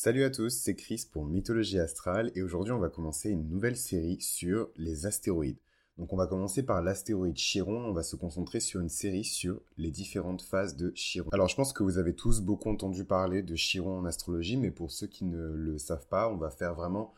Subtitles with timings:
[0.00, 3.76] Salut à tous, c'est Chris pour Mythologie Astrale et aujourd'hui on va commencer une nouvelle
[3.76, 5.58] série sur les astéroïdes.
[5.98, 9.60] Donc on va commencer par l'astéroïde Chiron, on va se concentrer sur une série sur
[9.76, 11.28] les différentes phases de Chiron.
[11.32, 14.70] Alors je pense que vous avez tous beaucoup entendu parler de Chiron en astrologie, mais
[14.70, 17.12] pour ceux qui ne le savent pas, on va faire vraiment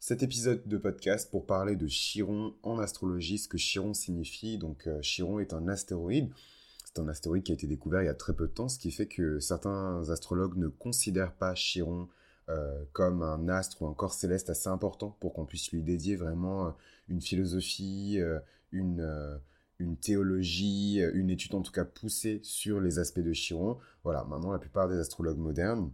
[0.00, 4.58] cet épisode de podcast pour parler de Chiron en astrologie, ce que Chiron signifie.
[4.58, 6.32] Donc euh, Chiron est un astéroïde.
[6.96, 8.78] C'est un astéroïde qui a été découvert il y a très peu de temps, ce
[8.78, 12.08] qui fait que certains astrologues ne considèrent pas Chiron
[12.48, 16.16] euh, comme un astre ou un corps céleste assez important pour qu'on puisse lui dédier
[16.16, 16.70] vraiment euh,
[17.08, 18.38] une philosophie, euh,
[18.72, 19.38] une,
[19.78, 23.76] une théologie, une étude en tout cas poussée sur les aspects de Chiron.
[24.02, 25.92] Voilà, maintenant la plupart des astrologues modernes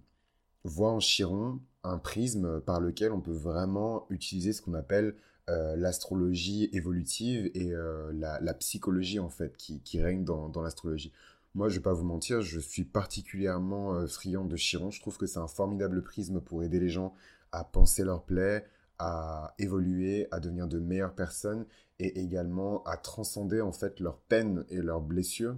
[0.63, 5.17] voient en Chiron un prisme par lequel on peut vraiment utiliser ce qu'on appelle
[5.49, 7.73] l'astrologie évolutive et
[8.13, 11.13] la, psychologie en fait qui, règne dans, l'astrologie.
[11.55, 14.91] Moi, je vais pas vous mentir, je suis particulièrement euh, friand de Chiron.
[14.91, 17.15] Je trouve que c'est un formidable prisme pour aider les gens
[17.53, 18.65] à penser leurs plaies,
[18.99, 21.67] à évoluer, à devenir de meilleures personnes
[21.99, 25.57] et également à transcender en fait leurs peines et leurs blessures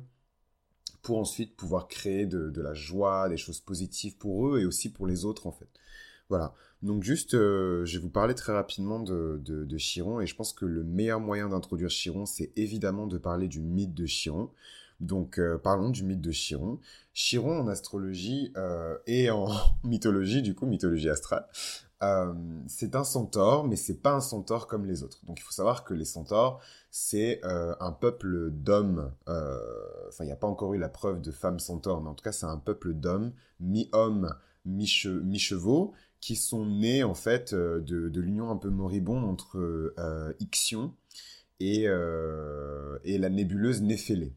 [1.02, 5.06] pour ensuite pouvoir créer de, la joie, des choses positives pour eux et aussi pour
[5.06, 5.68] les autres en fait.
[6.28, 6.54] Voilà.
[6.82, 10.64] Donc juste, euh, je vais vous parler très rapidement de, Chiron et je pense que
[10.64, 14.50] le meilleur moyen d'introduire Chiron, c'est évidemment de parler du mythe de Chiron.
[15.00, 16.78] Donc euh, parlons du mythe de Chiron.
[17.12, 19.48] Chiron en astrologie euh, et en
[19.84, 21.46] mythologie, du coup mythologie astrale,
[22.66, 25.24] c'est un centaure, mais c'est pas un centaure comme les autres.
[25.24, 29.10] Donc il faut savoir que les centaures, c'est un peuple d'hommes.
[29.26, 32.22] Enfin, il n'y a pas encore eu la preuve de femmes centaures, mais en tout
[32.22, 35.92] cas, c'est un peuple d'hommes, mi-hommes, mi-chevaux,
[36.24, 39.94] qui sont nés en fait de, l'union un peu moribonde entre
[40.40, 40.94] Ixion
[41.60, 44.32] et, et la nébuleuse Néphélée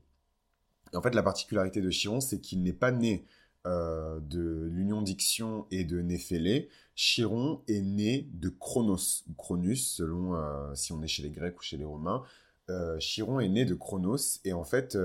[0.94, 3.26] en fait, la particularité de Chiron, c'est qu'il n'est pas né
[3.66, 6.70] euh, de l'union d'Ixion et de Néphélé.
[6.96, 11.58] Chiron est né de Chronos, ou Cronus, selon euh, si on est chez les Grecs
[11.60, 12.24] ou chez les Romains.
[12.70, 14.98] Euh, Chiron est né de Chronos, et en fait,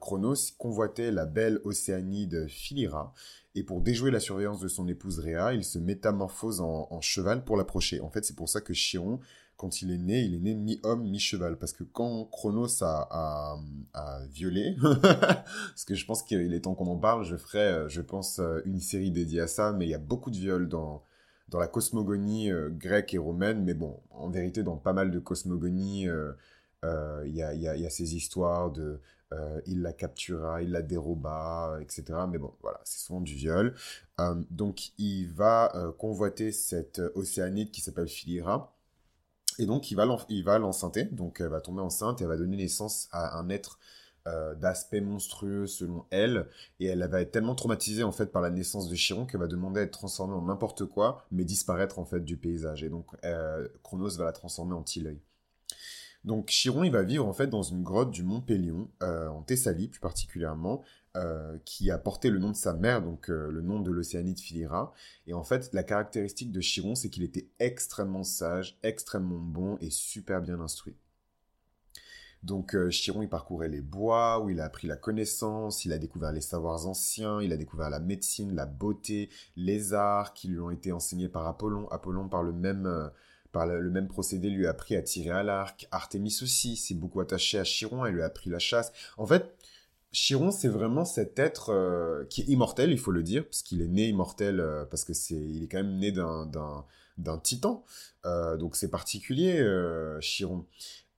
[0.00, 3.12] Chronos convoitait la belle océanide Philyra,
[3.54, 7.56] et pour déjouer la surveillance de son épouse Rhea, il se métamorphose en, cheval pour
[7.56, 8.00] l'approcher.
[8.00, 9.20] En fait, c'est pour ça que Chiron
[9.60, 11.58] quand il est né, il est né mi-homme, mi-cheval.
[11.58, 13.58] Parce que quand Chronos a,
[14.30, 18.00] violé, parce que je pense qu'il est temps qu'on en parle, je ferai, euh, je
[18.00, 21.04] pense, euh, une série dédiée à ça, mais il y a beaucoup de viols dans,
[21.50, 25.18] dans la cosmogonie euh, grecque et romaine, mais bon, en vérité, dans pas mal de
[25.18, 26.06] cosmogonies,
[26.82, 29.00] il y, a, y, a, ces histoires de
[29.66, 32.04] il la captura, il la déroba, etc.
[32.28, 33.74] Mais bon, voilà, c'est souvent du viol.
[34.50, 38.74] donc, il va convoiter cette océanide qui s'appelle Philyra
[39.60, 42.56] et donc, il va, il l'enceinter, donc elle va tomber enceinte et elle va donner
[42.56, 43.78] naissance à un être
[44.26, 46.46] euh, d'aspect monstrueux selon elle.
[46.78, 49.48] Et elle va être tellement traumatisée en fait par la naissance de Chiron qu'elle va
[49.48, 52.82] demander à être transformée en n'importe quoi, mais disparaître en fait du paysage.
[52.84, 55.20] Et donc, euh, Chronos va la transformer en Tilleuil.
[56.24, 59.42] Donc Chiron, il va vivre en fait dans une grotte du mont Pélion, euh, en
[59.42, 60.82] Thessalie plus particulièrement,
[61.16, 64.38] euh, qui a porté le nom de sa mère, donc euh, le nom de l'océanide
[64.38, 64.92] Philyra.
[65.26, 69.90] Et en fait, la caractéristique de Chiron, c'est qu'il était extrêmement sage, extrêmement bon et
[69.90, 70.96] super bien instruit.
[72.42, 76.32] Donc Chiron, il parcourait les bois, où il a appris la connaissance, il a découvert
[76.32, 80.70] les savoirs anciens, il a découvert la médecine, la beauté, les arts qui lui ont
[80.70, 81.86] été enseignés par Apollon.
[81.88, 83.10] Apollon, par le même,
[83.52, 85.88] par le, même procédé, lui a appris à tirer à l'arc.
[85.90, 88.92] Artémis aussi s'est beaucoup attaché à Chiron, elle lui a appris la chasse.
[89.16, 89.54] En fait,
[90.12, 93.80] Chiron, c'est vraiment cet être euh, qui est immortel, il faut le dire, parce qu'il
[93.80, 97.84] est né immortel, euh, parce que c'est, il est quand même né d'un titan.
[98.26, 99.64] Euh, donc c'est particulier,
[100.20, 100.66] Chiron.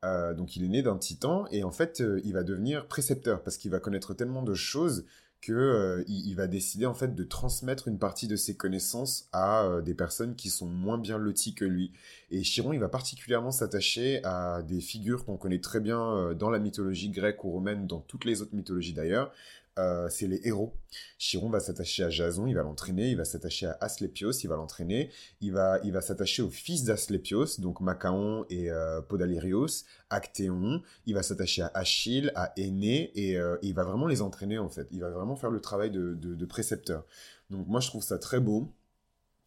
[0.03, 3.71] donc il est né d'un titan, et en fait, il va devenir précepteur, parce qu'il
[3.71, 5.07] va connaître tellement de choses
[5.43, 9.65] que euh, il, va décider en fait de transmettre une partie de ses connaissances à
[9.65, 11.91] euh, des personnes qui sont moins bien loties que lui.
[12.31, 16.49] Et Chiron, il va particulièrement s'attacher à des figures qu'on connaît très bien euh, dans
[16.49, 19.33] la mythologie grecque ou romaine, dans toutes les autres mythologies d'ailleurs,
[19.79, 20.75] euh, c'est les héros.
[21.19, 24.57] Chiron va s'attacher à Jason, il va l'entraîner, il va s'attacher à Asclepios, il va
[24.57, 25.11] l'entraîner,
[25.41, 31.15] il va, il va s'attacher aux fils d'Asclepios, donc Macaon et euh, Podalirios, Actéon, il
[31.15, 34.89] va s'attacher à Achille, à Aîné, et euh, il va vraiment les entraîner en fait.
[34.91, 37.07] Il va vraiment faire le travail de, précepteur.
[37.49, 38.71] Donc moi je trouve ça très beau.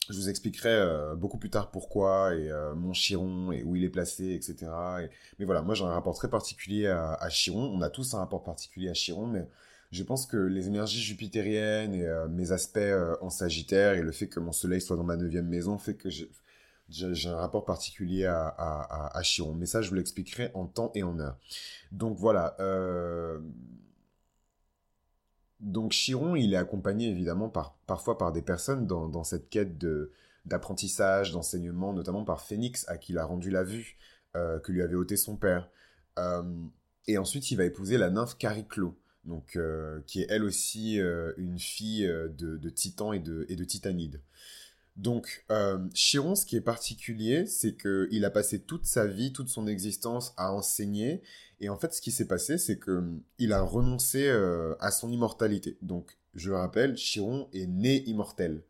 [0.10, 4.33] Je vous expliquerai beaucoup plus tard pourquoi et mon Chiron et où il est placé,
[4.33, 4.71] etc.
[5.39, 7.71] Mais voilà, moi j'ai un rapport très particulier à, à, Chiron.
[7.74, 9.48] On a tous un rapport particulier à Chiron, mais
[9.95, 14.12] je pense que les énergies jupitériennes et euh, mes aspects euh, en Sagittaire et le
[14.12, 18.25] fait que mon soleil soit dans ma neuvième maison fait que j'ai un rapport particulier
[18.25, 19.53] à, Chiron.
[19.53, 21.38] Mais ça, je vous l'expliquerai en temps et en heure.
[21.94, 22.57] Donc voilà.
[22.59, 23.39] Euh,
[25.62, 30.12] donc Chiron, il est accompagné évidemment par, parfois par des personnes dans, cette quête de,
[30.45, 33.97] d'apprentissage, d'enseignement, notamment par Phénix, à qui il a rendu la vue,
[34.33, 35.69] que lui avait ôté son père.
[37.07, 40.98] Et ensuite, il va épouser la nymphe Chariclo, donc, euh, qui est elle aussi
[41.38, 44.22] une fille de, de Titan et de, Titanide.
[44.95, 45.45] Donc,
[45.94, 50.33] Chiron, ce qui est particulier, c'est qu'il a passé toute sa vie, toute son existence
[50.38, 51.22] à enseigner.
[51.60, 54.30] Et en fait, ce qui s'est passé, c'est qu'il a renoncé
[54.80, 55.78] à son immortalité.
[55.81, 58.63] Donc, je le rappelle, Chiron est né immortel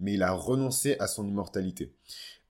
[0.00, 1.92] mais il a renoncé à son immortalité.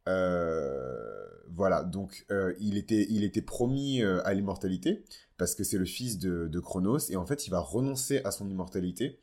[0.08, 5.04] Euh, voilà, donc euh, il, était, il promis euh, à l'immortalité,
[5.36, 8.31] parce que c'est le fils de, de, Chronos, et en fait il va renoncer à
[8.31, 9.19] son immortalité,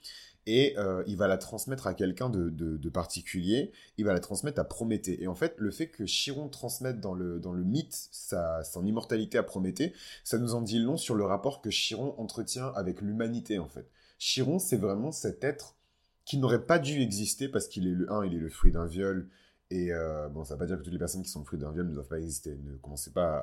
[0.48, 0.76] et
[1.06, 5.22] il va la transmettre à quelqu'un de, de, particulier, il va la transmettre à Prométhée.
[5.22, 8.84] Et en fait, le fait que Chiron transmette dans le, dans le mythe sa, son
[8.86, 9.94] immortalité à Prométhée,
[10.24, 13.88] ça nous en dit long sur le rapport que Chiron entretient avec l'humanité, en fait.
[14.18, 15.76] Chiron, c'est vraiment cet être
[16.26, 18.86] qui n'aurait pas dû exister parce qu'il est le un, il est le fruit d'un
[18.86, 19.28] viol.
[19.72, 21.46] Et euh, bon, ça ne veut pas dire que toutes les personnes qui sont le
[21.46, 22.58] fruit d'un viol ne doivent pas exister.
[22.64, 23.38] Ne commencez pas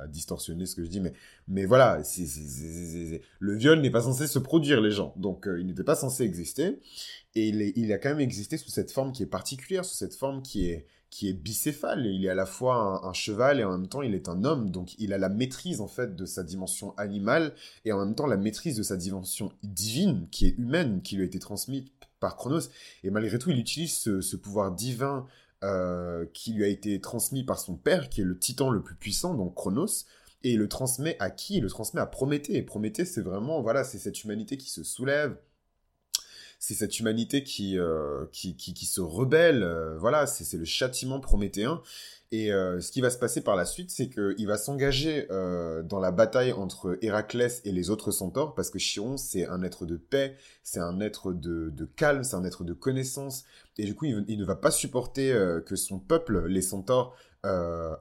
[0.00, 1.12] à, distorsionner ce que je dis, mais,
[1.46, 2.02] mais voilà,
[3.38, 5.12] le viol n'est pas censé se produire, les gens.
[5.16, 6.80] Donc, euh, il n'était pas censé exister.
[7.34, 10.14] Et il, il, a quand même existé sous cette forme qui est particulière, sous cette
[10.14, 12.06] forme qui est, qui est bicéphale.
[12.06, 14.70] Il est à la fois un, cheval et en même temps il est un homme.
[14.70, 17.54] Donc il a la maîtrise en fait de sa dimension animale
[17.84, 21.22] et en même temps la maîtrise de sa dimension divine qui est humaine, qui lui
[21.22, 21.84] a été transmise
[22.20, 22.68] par Chronos.
[23.04, 25.26] Et malgré tout, il utilise ce, pouvoir divin
[25.64, 28.94] euh, qui lui a été transmis par son père, qui est le titan le plus
[28.94, 30.04] puissant, donc Chronos.
[30.44, 31.56] Et il le transmet à qui?
[31.56, 32.56] Il le transmet à Prométhée.
[32.56, 35.36] Et Prométhée, c'est vraiment, voilà, c'est cette humanité qui se soulève,
[36.58, 41.80] c'est cette humanité qui, euh, qui, qui, se rebelle, euh, voilà, c'est le châtiment prométhéen.
[42.30, 45.98] Et euh, ce qui va se passer par la suite, c'est qu'il va s'engager dans
[45.98, 49.96] la bataille entre Héraclès et les autres centaures, parce que Chiron, c'est un être de
[49.96, 53.44] paix, c'est un être de, de calme, c'est un être de connaissance,
[53.78, 55.32] et du coup, il, ne va pas supporter
[55.64, 57.16] que son peuple, les centaures,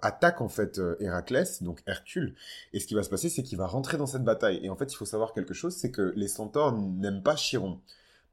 [0.01, 2.35] attaque en fait Héraclès, donc Hercule.
[2.73, 4.59] Et ce qui va se passer, c'est qu'il va rentrer dans cette bataille.
[4.61, 7.79] Et en fait, il faut savoir quelque chose, c'est que les centaures n'aiment pas Chiron.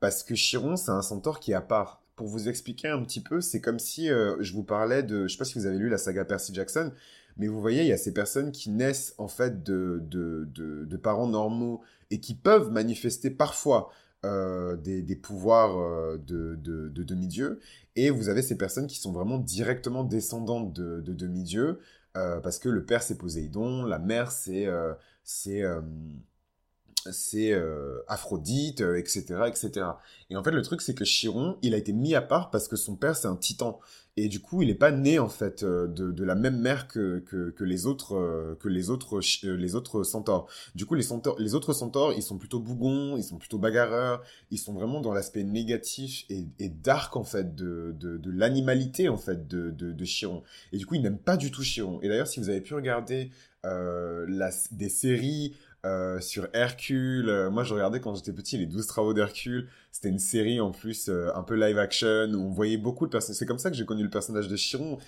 [0.00, 2.04] Parce que Chiron, c'est un centaure qui est à part.
[2.16, 5.26] Pour vous expliquer un petit peu, c'est comme si euh, je vous parlais de...
[5.26, 6.93] Je sais pas si vous avez lu la saga Percy Jackson,
[7.37, 11.26] mais vous voyez, il y a ces personnes qui naissent en fait de, de, parents
[11.26, 13.90] normaux et qui peuvent manifester parfois
[14.25, 17.61] euh, des, des, pouvoirs euh, de, de, de demi-dieu.
[17.96, 21.81] Et vous avez ces personnes qui sont vraiment directement descendantes de, de demi-dieu,
[22.14, 24.69] parce que le père c'est Poséidon, la mère c'est
[25.25, 25.62] c'est
[27.12, 29.87] c'est euh, Aphrodite, etc., euh, etc.
[30.31, 32.69] Et en fait, le truc, c'est que Chiron, il a été mis à part parce
[32.69, 33.79] que son père, c'est un titan.
[34.17, 36.87] Et du coup, il n'est pas né, en fait, euh, de, de, la même mère
[36.87, 40.49] que, que, que les autres, que les autres, les autres centaures.
[40.75, 44.23] Du coup, les, centaures, les autres centaures, ils sont plutôt bougons, ils sont plutôt bagarreurs,
[44.50, 49.09] ils sont vraiment dans l'aspect négatif et, et dark, en fait, de, de, de l'animalité,
[49.09, 50.43] en fait, de, de, de Chiron.
[50.73, 52.00] Et du coup, il n'aime pas du tout Chiron.
[52.03, 53.31] Et d'ailleurs, si vous avez pu regarder
[53.65, 55.55] la, des séries
[55.85, 57.29] euh, sur Hercule.
[57.29, 59.69] Euh, moi, je regardais quand j'étais petit les 12 travaux d'Hercule.
[59.93, 63.11] C'était une série en plus euh, un peu live action où on voyait beaucoup de
[63.11, 63.39] personnages.
[63.39, 64.99] C'est comme ça que j'ai connu le personnage de Chiron,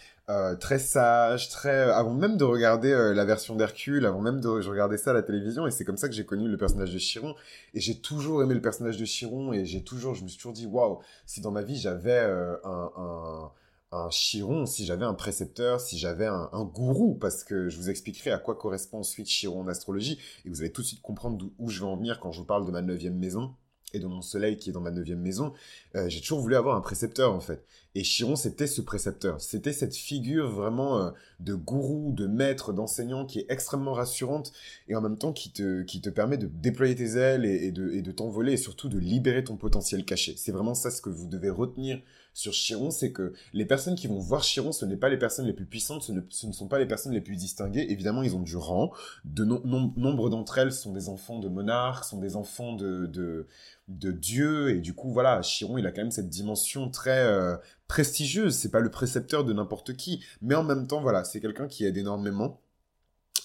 [0.60, 4.98] très sage, très avant même de regarder la version d'Hercule, avant même de je regardais
[4.98, 7.34] ça à la télévision et c'est comme ça que j'ai connu le personnage de Chiron
[7.74, 10.52] et j'ai toujours aimé le personnage de Chiron et j'ai toujours je me suis toujours
[10.52, 12.18] dit waouh, si dans ma vie j'avais
[12.64, 13.50] un, un
[13.96, 18.30] un chiron, si j'avais un précepteur, si j'avais un, gourou, parce que je vous expliquerai
[18.30, 21.68] à quoi correspond ensuite chiron en astrologie, et vous allez tout de suite comprendre où
[21.68, 23.54] je vais en venir quand je vous parle de ma neuvième maison
[23.94, 25.52] et de mon soleil qui est dans ma neuvième maison,
[25.94, 27.64] euh, j'ai toujours voulu avoir un précepteur en fait.
[27.94, 29.40] Et Chiron, c'était ce précepteur.
[29.40, 34.52] C'était cette figure vraiment euh, de gourou, de maître, d'enseignant qui est extrêmement rassurante
[34.88, 38.58] et en même temps qui te, permet de déployer tes ailes et de t'envoler et
[38.58, 40.34] surtout de libérer ton potentiel caché.
[40.36, 42.00] C'est vraiment ça ce que vous devez retenir
[42.36, 45.46] sur Chiron, c'est que les personnes qui vont voir Chiron, ce n'est pas les personnes
[45.46, 47.86] les plus puissantes, ce ne, sont pas les personnes les plus distinguées.
[47.88, 48.92] Évidemment, ils ont du rang.
[49.24, 53.46] De nombre d'entre elles sont des enfants de monarques, sont des enfants de, de,
[53.88, 54.68] de Dieu.
[54.76, 57.56] Et du coup, voilà, Chiron, il a quand même cette dimension très euh,
[57.88, 58.54] prestigieuse.
[58.54, 60.22] C'est pas le précepteur de n'importe qui.
[60.42, 62.60] Mais en même temps, voilà, c'est quelqu'un qui aide énormément.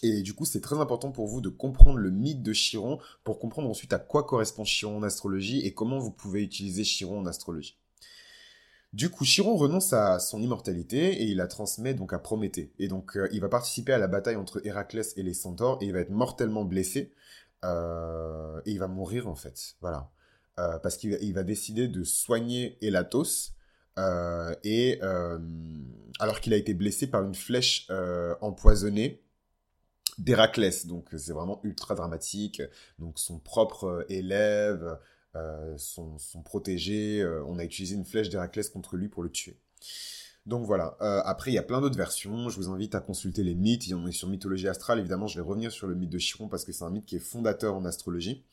[0.04, 3.40] Et du coup, c'est très important pour vous de comprendre le mythe de Chiron pour
[3.40, 7.26] comprendre ensuite à quoi correspond Chiron en astrologie et comment vous pouvez utiliser Chiron en
[7.26, 7.78] astrologie.
[8.94, 12.74] Du coup, Chiron renonce à son immortalité et il la transmet donc à Prométhée.
[12.78, 15.86] Et donc, euh, il va participer à la bataille entre Héraclès et les centaures et
[15.86, 17.14] il va être mortellement blessé.
[17.64, 19.76] Euh, et il va mourir en fait.
[19.80, 20.12] Voilà.
[20.60, 23.54] Euh, parce qu'il va, décider de soigner Elatos.
[24.64, 25.00] et
[26.20, 27.88] alors qu'il a été blessé par une flèche
[28.42, 29.24] empoisonnée
[30.18, 30.86] d'Héraclès.
[30.88, 32.62] Donc c'est vraiment ultra dramatique.
[33.00, 35.00] Donc son propre élève
[35.78, 37.26] sont, protégés.
[37.48, 39.58] on a utilisé une flèche d'Héraclès contre lui pour le tuer.
[40.46, 40.98] Donc voilà.
[41.26, 42.50] après, il y a plein d'autres versions.
[42.50, 43.88] Je vous invite à consulter les mythes.
[43.88, 45.00] Il y en a sur mythologie astrale.
[45.00, 47.16] Évidemment, je vais revenir sur le mythe de Chiron parce que c'est un mythe qui
[47.16, 48.44] est fondateur en astrologie.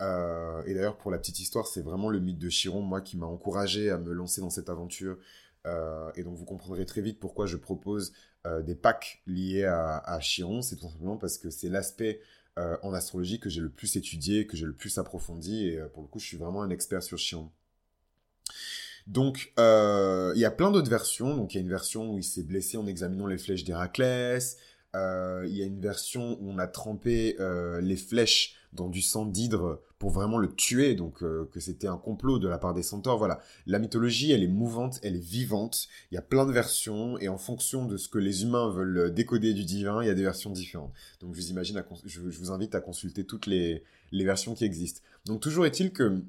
[0.00, 3.26] et d'ailleurs, pour la petite histoire, c'est vraiment le mythe de Chiron, moi, qui m'a
[3.26, 5.18] encouragé à me lancer dans cette aventure
[5.66, 8.12] euh, et donc vous comprendrez très vite pourquoi je propose
[8.46, 10.62] euh, des packs liés à, Chiron.
[10.62, 12.20] C'est tout simplement parce que c'est l'aspect
[12.58, 15.68] euh, en astrologie que j'ai le plus étudié, que j'ai le plus approfondi.
[15.68, 17.50] Et pour le coup, je suis vraiment un expert sur Chiron.
[19.06, 21.36] Donc, il y a plein d'autres versions.
[21.36, 24.56] Donc, il y a une version où il s'est blessé en examinant les flèches d'Héraclès.
[24.94, 27.36] Il y a une version où on a trempé
[27.82, 31.96] les flèches dans du sang d'hydre pour vraiment le tuer, donc euh, que c'était un
[31.96, 33.16] complot de la part des centaures.
[33.16, 35.88] Voilà, la mythologie, elle est mouvante, elle est vivante.
[36.10, 39.14] Il y a plein de versions et en fonction de ce que les humains veulent
[39.14, 40.92] décoder du divin, il y a des versions différentes.
[41.20, 43.82] Donc je vous imagine, je, vous invite à consulter toutes les,
[44.12, 45.00] versions qui existent.
[45.24, 46.20] Donc toujours est-il que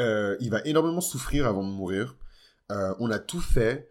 [0.00, 2.16] euh, il va énormément souffrir avant de mourir.
[2.72, 3.88] Euh, on a tout fait.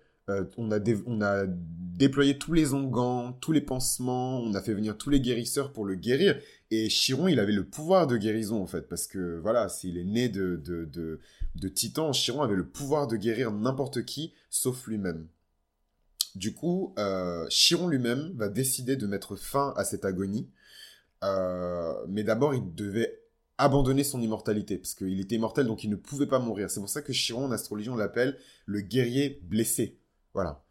[0.57, 4.97] On, a on a déployé tous les onguents, tous les pansements, on a fait venir
[4.97, 6.39] tous les guérisseurs pour le guérir.
[6.69, 10.03] Et Chiron, il avait le pouvoir de guérison, en fait, parce que, voilà, s'il est
[10.03, 11.19] né de
[11.73, 15.27] Titan, Chiron avait le pouvoir de guérir n'importe qui, sauf lui-même.
[16.35, 20.51] Du coup, euh, Chiron lui-même va décider de mettre fin à cette agonie,
[21.23, 23.23] euh, mais d'abord, il devait
[23.57, 26.69] abandonner son immortalité, parce qu'il était immortel, donc il ne pouvait pas mourir.
[26.69, 29.97] C'est pour ça que Chiron, en astrologie, on l'appelle le guerrier blessé.
[30.37, 30.63] Voilà.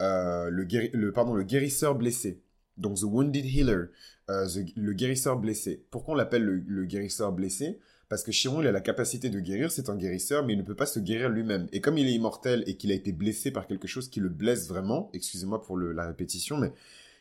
[0.00, 2.42] Euh, le, le, pardon, le guérisseur blessé.
[2.76, 3.90] Donc, The Wounded Healer,
[4.30, 5.86] euh, le guérisseur blessé.
[5.92, 7.78] Pourquoi on l'appelle le, guérisseur blessé?
[8.08, 10.64] Parce que Chiron, il a la capacité de guérir, c'est un guérisseur, mais il ne
[10.64, 11.68] peut pas se guérir lui-même.
[11.70, 14.28] Et comme il est immortel et qu'il a été blessé par quelque chose qui le
[14.28, 16.72] blesse vraiment, excusez-moi pour la répétition, mais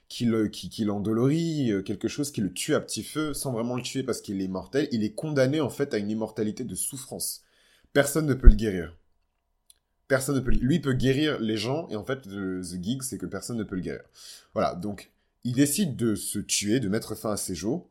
[0.08, 0.26] qui
[0.84, 4.22] l'endolorit, euh, quelque chose qui le tue à petit feu, sans vraiment le tuer parce
[4.22, 7.44] qu'il est immortel, il est condamné en fait à une immortalité de souffrance.
[7.94, 8.98] Personne ne peut le guérir.
[10.12, 10.52] Personne ne peut...
[10.52, 13.76] Lui peut guérir les gens, et en fait, the gig, c'est que personne ne peut
[13.76, 14.02] le guérir.
[14.54, 15.10] Voilà, donc
[15.46, 17.88] il décide de se tuer, de mettre fin à ses jours.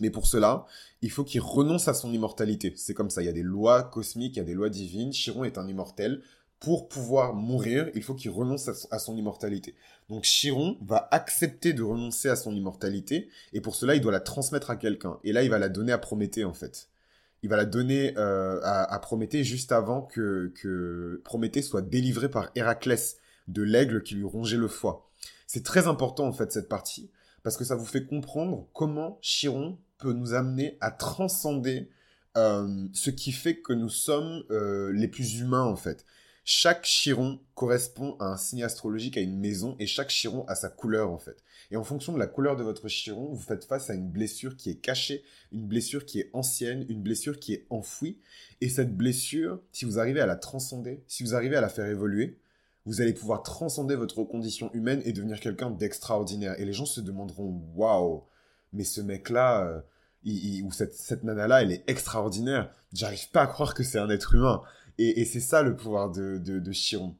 [0.00, 0.64] Mais pour cela,
[1.02, 2.72] il faut qu'il renonce à son immortalité.
[2.76, 5.12] C'est comme ça, il y a des lois cosmiques, il y a des lois divines.
[5.12, 6.22] Chiron est un immortel.
[6.58, 9.74] Pour pouvoir mourir, il faut qu'il renonce à son immortalité.
[10.08, 14.20] Donc Chiron va accepter de renoncer à son immortalité, et pour cela, il doit la
[14.20, 15.18] transmettre à quelqu'un.
[15.22, 16.88] Et là, il va la donner à Prométhée, en fait.
[17.42, 23.18] Il va la donner euh, à, Prométhée juste avant que, Prométhée soit délivré par Héraclès
[23.48, 25.10] de l'aigle qui lui rongeait le foie.
[25.46, 27.10] C'est très important en fait cette partie
[27.42, 31.88] parce que ça vous fait comprendre comment Chiron peut nous amener à transcender
[32.36, 36.04] euh, ce qui fait que nous sommes euh, les plus humains en fait.
[36.48, 40.68] Chaque chiron correspond à un signe astrologique, à une maison, et chaque chiron a sa
[40.68, 41.42] couleur en fait.
[41.72, 44.56] Et en fonction de la couleur de votre chiron, vous faites face à une blessure
[44.56, 48.20] qui est cachée, une blessure qui est ancienne, une blessure qui est enfouie.
[48.60, 51.86] Et cette blessure, si vous arrivez à la transcender, si vous arrivez à la faire
[51.86, 52.38] évoluer,
[52.84, 56.60] vous allez pouvoir transcender votre condition humaine et devenir quelqu'un d'extraordinaire.
[56.60, 58.22] Et les gens se demanderont, waouh,
[58.72, 62.72] mais ce mec-là, euh, ou cette, cette nana-là, elle est extraordinaire.
[62.92, 64.62] J'arrive pas à croire que c'est un être humain.
[64.98, 67.14] Et, c'est ça le pouvoir de, de, Chiron.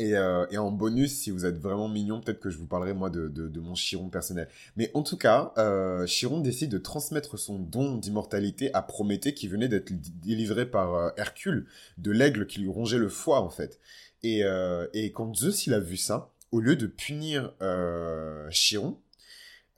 [0.00, 3.10] Euh, et, en bonus, si vous êtes vraiment mignon, peut-être que je vous parlerai moi
[3.10, 4.48] de, de, mon Chiron personnel.
[4.76, 9.48] Mais en tout cas, euh, Chiron décide de transmettre son don d'immortalité à Prométhée qui
[9.48, 11.66] venait d'être délivré par Hercule,
[11.98, 13.78] de l'aigle qui lui rongeait le foie en fait.
[14.24, 18.98] Euh, et, quand Zeus il a vu ça, au lieu de punir euh, Chiron,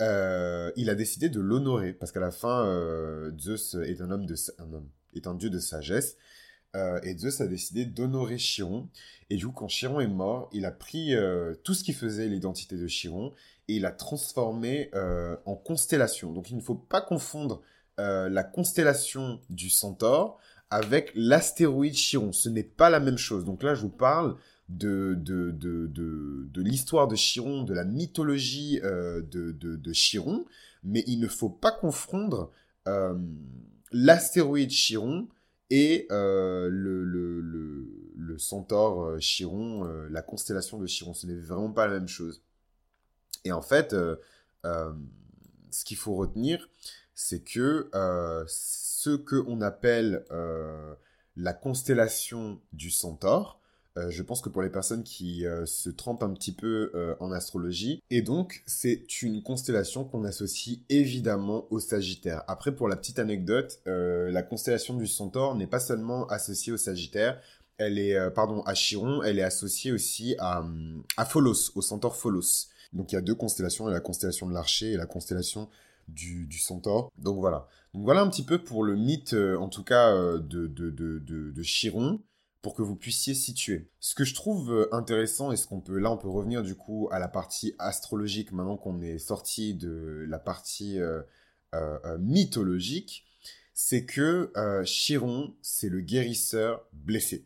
[0.03, 2.65] euh, il a décidé de l'honorer parce qu'à la fin,
[3.39, 4.35] Zeus est un homme de
[5.15, 6.17] est un dieu de sagesse.
[6.75, 8.89] Et Zeus a décidé d'honorer Chiron.
[9.31, 11.15] Et du coup, quand Chiron est mort, il a pris
[11.63, 13.33] tout ce qui faisait l'identité de Chiron
[13.69, 14.91] et il l'a transformé
[15.47, 16.33] en constellation.
[16.33, 17.63] Donc il ne faut pas confondre
[17.99, 20.39] la constellation du centaure
[20.71, 22.33] avec l'astéroïde Chiron.
[22.33, 23.45] Ce n'est pas la même chose.
[23.45, 24.37] Donc là, je vous parle
[24.69, 30.45] de, de, de, de, l'histoire de Chiron, de la mythologie euh, de, de, Chiron,
[30.83, 32.51] mais il ne faut pas confondre
[32.89, 33.15] euh,
[33.93, 35.29] l'astéroïde Chiron
[35.71, 41.15] et euh, le, centaure Chiron, la constellation de Chiron.
[41.15, 42.43] Ce n'est vraiment pas la même chose.
[43.45, 43.95] Et en fait,
[44.65, 46.69] ce qu'il faut retenir,
[47.15, 47.89] c'est que
[49.05, 50.95] ce qu'on appelle euh,
[51.37, 53.61] la constellation du centaure.
[53.97, 57.31] Euh, je pense que pour les personnes qui euh, se trempent un petit peu en
[57.33, 62.43] astrologie, et donc c'est une constellation qu'on associe évidemment au Sagittaire.
[62.49, 67.41] Après, pour la petite anecdote, la constellation du centaure n'est pas seulement associée au Sagittaire,
[67.79, 70.65] elle est, pardon, à Chiron, elle est associée aussi à,
[71.17, 72.69] à Pholos, au centaure Pholos.
[72.93, 75.69] Donc il y a deux constellations, la constellation de l'archer et la constellation
[76.09, 77.11] du, du centaure.
[77.19, 77.67] Donc voilà.
[77.93, 82.21] Donc voilà un petit peu pour le mythe, en tout cas, de Chiron
[82.65, 83.91] pour que vous puissiez situer.
[84.01, 86.75] Ce que je trouve euh, intéressant et ce qu'on peut là on peut revenir du
[86.75, 91.21] coup à la partie astrologique maintenant qu'on est sorti de la partie euh,
[91.75, 93.27] euh, mythologique,
[93.75, 94.51] c'est que
[94.85, 97.45] Chiron c'est le guérisseur blessé.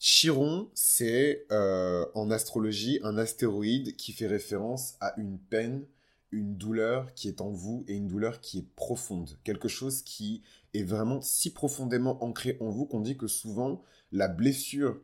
[0.00, 5.86] Chiron c'est en astrologie un astéroïde qui fait référence à une peine
[6.32, 9.38] une douleur qui est en vous et une douleur qui est profonde.
[9.44, 10.42] Quelque chose qui
[10.74, 15.00] est vraiment si profondément ancré en vous qu'on dit que souvent la blessure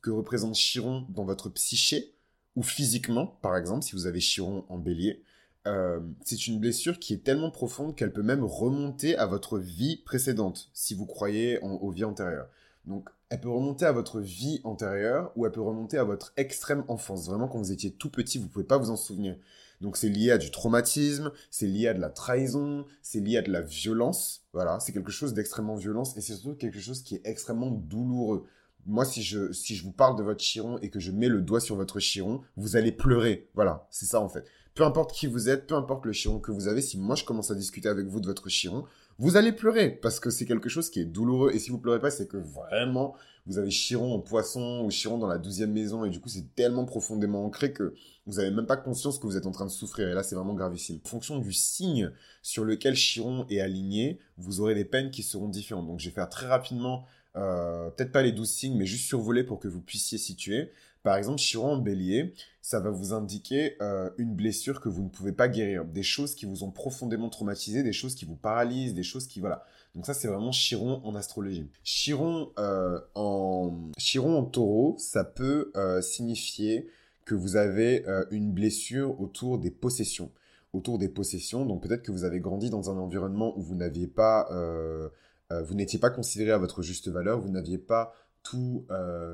[0.00, 2.14] que représente Chiron dans votre psyché,
[2.56, 5.22] ou physiquement, par exemple, si vous avez Chiron en bélier,
[5.66, 9.96] euh, c'est une blessure qui est tellement profonde qu'elle peut même remonter à votre vie
[9.96, 12.48] précédente, si vous croyez aux vies antérieures.
[12.84, 16.84] Donc, elle peut remonter à votre vie antérieure ou elle peut remonter à votre extrême
[16.88, 17.26] enfance.
[17.26, 19.36] Vraiment, quand vous étiez tout petit, vous ne pouvez pas vous en souvenir.
[19.82, 23.42] Donc c'est lié à du traumatisme, c'est lié à de la trahison, c'est lié à
[23.42, 24.46] de la violence.
[24.52, 28.44] Voilà, c'est quelque chose d'extrêmement violent et c'est surtout quelque chose qui est extrêmement douloureux.
[28.86, 31.40] Moi, si je, si je vous parle de votre chiron et que je mets le
[31.40, 33.48] doigt sur votre chiron, vous allez pleurer.
[33.54, 34.44] Voilà, c'est ça en fait.
[34.74, 37.24] Peu importe qui vous êtes, peu importe le chiron que vous avez, si moi je
[37.24, 38.84] commence à discuter avec vous de votre chiron,
[39.18, 41.50] vous allez pleurer parce que c'est quelque chose qui est douloureux.
[41.52, 45.18] Et si vous pleurez pas, c'est que vraiment vous avez Chiron en poisson ou Chiron
[45.18, 47.94] dans la douzième maison et du coup c'est tellement profondément ancré que
[48.26, 50.08] vous n'avez même pas conscience que vous êtes en train de souffrir.
[50.08, 51.00] Et là, c'est vraiment gravissime.
[51.04, 52.10] En fonction du signe
[52.42, 55.86] sur lequel Chiron est aligné, vous aurez des peines qui seront différentes.
[55.86, 57.04] Donc, je vais faire très rapidement,
[57.36, 60.70] euh, peut-être pas les douze signes, mais juste survoler pour que vous puissiez situer.
[61.02, 65.08] Par exemple, Chiron en bélier, ça va vous indiquer euh, une blessure que vous ne
[65.08, 68.94] pouvez pas guérir, des choses qui vous ont profondément traumatisé, des choses qui vous paralysent,
[68.94, 69.64] des choses qui voilà.
[69.96, 71.68] Donc ça c'est vraiment Chiron en astrologie.
[71.82, 76.88] Chiron euh, en Chiron en Taureau, ça peut signifier
[77.24, 80.30] que vous avez euh, une blessure autour des possessions.
[80.72, 84.06] Autour des possessions, donc peut-être que vous avez grandi dans un environnement où vous n'aviez
[84.06, 85.10] pas, euh,
[85.52, 88.86] euh, vous n'étiez pas considéré à votre juste valeur, vous n'aviez pas tous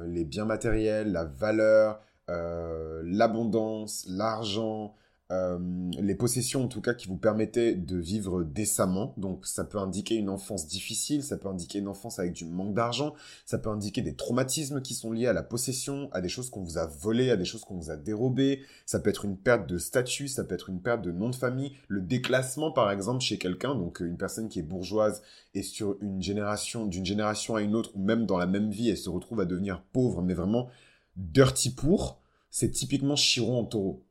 [0.05, 4.95] les biens matériels, la valeur, l'abondance, l'argent,
[5.31, 5.59] euh,
[5.99, 9.13] les possessions en tout cas qui vous permettaient de vivre décemment.
[9.19, 12.73] Donc ça peut indiquer une enfance difficile, ça peut indiquer une enfance avec du manque
[12.73, 13.15] d'argent,
[13.45, 16.63] ça peut indiquer des traumatismes qui sont liés à la possession, à des choses qu'on
[16.63, 19.69] vous a volées, à des choses qu'on vous a dérobées, ça peut être une perte
[19.69, 23.21] de statut, ça peut être une perte de nom de famille, le déclassement par exemple
[23.21, 25.23] chez quelqu'un, donc une personne qui est bourgeoise
[25.55, 28.89] et sur une génération, d'une génération à une autre, ou même dans la même vie,
[28.89, 30.69] elle se retrouve à devenir pauvre, mais vraiment
[31.17, 34.03] dirty pour, c'est typiquement Chiron en taureau.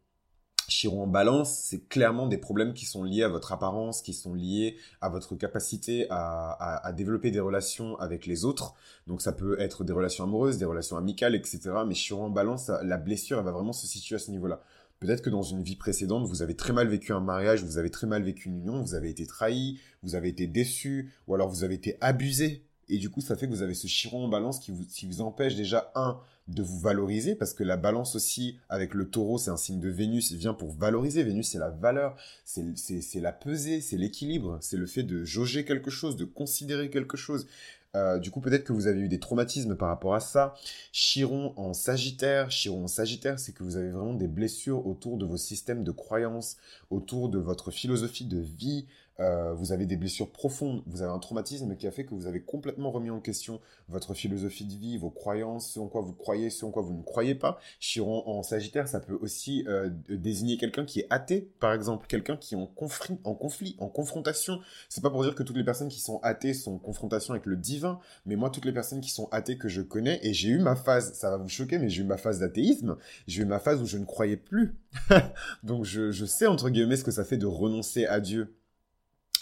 [0.68, 4.34] Chiron en balance, c'est clairement des problèmes qui sont liés à votre apparence, qui sont
[4.34, 8.74] liés à votre capacité à, développer des relations avec les autres.
[9.08, 11.60] Donc ça peut être des relations amoureuses, des relations amicales, etc.
[11.88, 14.62] Mais Chiron en balance, la blessure, elle va vraiment se situer à ce niveau-là.
[15.00, 17.92] Peut-être que dans une vie précédente, vous avez très mal vécu un mariage, vous avez
[17.92, 21.50] très mal vécu une union, vous avez été trahi, vous avez été déçu, ou alors
[21.50, 22.67] vous avez été abusé.
[22.90, 25.56] Et du coup, ça fait que vous avez ce Chiron en balance qui vous, empêche
[25.56, 29.58] déjà, un, de vous valoriser, parce que la balance aussi, avec le taureau, c'est un
[29.58, 31.24] signe de Vénus, il vient pour valoriser.
[31.24, 35.92] Vénus, c'est la valeur, c'est la pesée, c'est l'équilibre, c'est le fait de jauger quelque
[35.92, 37.48] chose, de considérer quelque chose.
[37.96, 40.54] Euh, du coup, peut-être que vous avez eu des traumatismes par rapport à ça.
[40.92, 42.50] Chiron en Sagittaire.
[42.50, 45.92] Chiron en Sagittaire, c'est que vous avez vraiment des blessures autour de vos systèmes de
[45.92, 46.58] croyances,
[46.90, 48.86] autour de votre philosophie de vie,
[49.20, 52.28] euh, vous avez des blessures profondes, vous avez un traumatisme qui a fait que vous
[52.28, 56.14] avez complètement remis en question votre philosophie de vie, vos croyances, ce en quoi vous
[56.14, 57.60] croyez, ce en quoi vous ne croyez pas.
[57.80, 62.38] Chiron en Sagittaire, ça peut aussi euh, désigner quelqu'un qui est athée, par exemple, quelqu'un
[62.38, 64.60] qui est en conflit, en conflit, en confrontation.
[64.90, 67.46] C'est pas pour dire que toutes les personnes qui sont athées sont en confrontation avec
[67.46, 70.50] le divin, mais moi, toutes les personnes qui sont athées que je connais, et j'ai
[70.50, 73.46] eu ma phase, ça va vous choquer, mais j'ai eu ma phase d'athéisme, j'ai eu
[73.46, 74.76] ma phase où je ne croyais plus.
[75.64, 78.54] Donc je, je sais, entre guillemets, ce que ça fait de renoncer à Dieu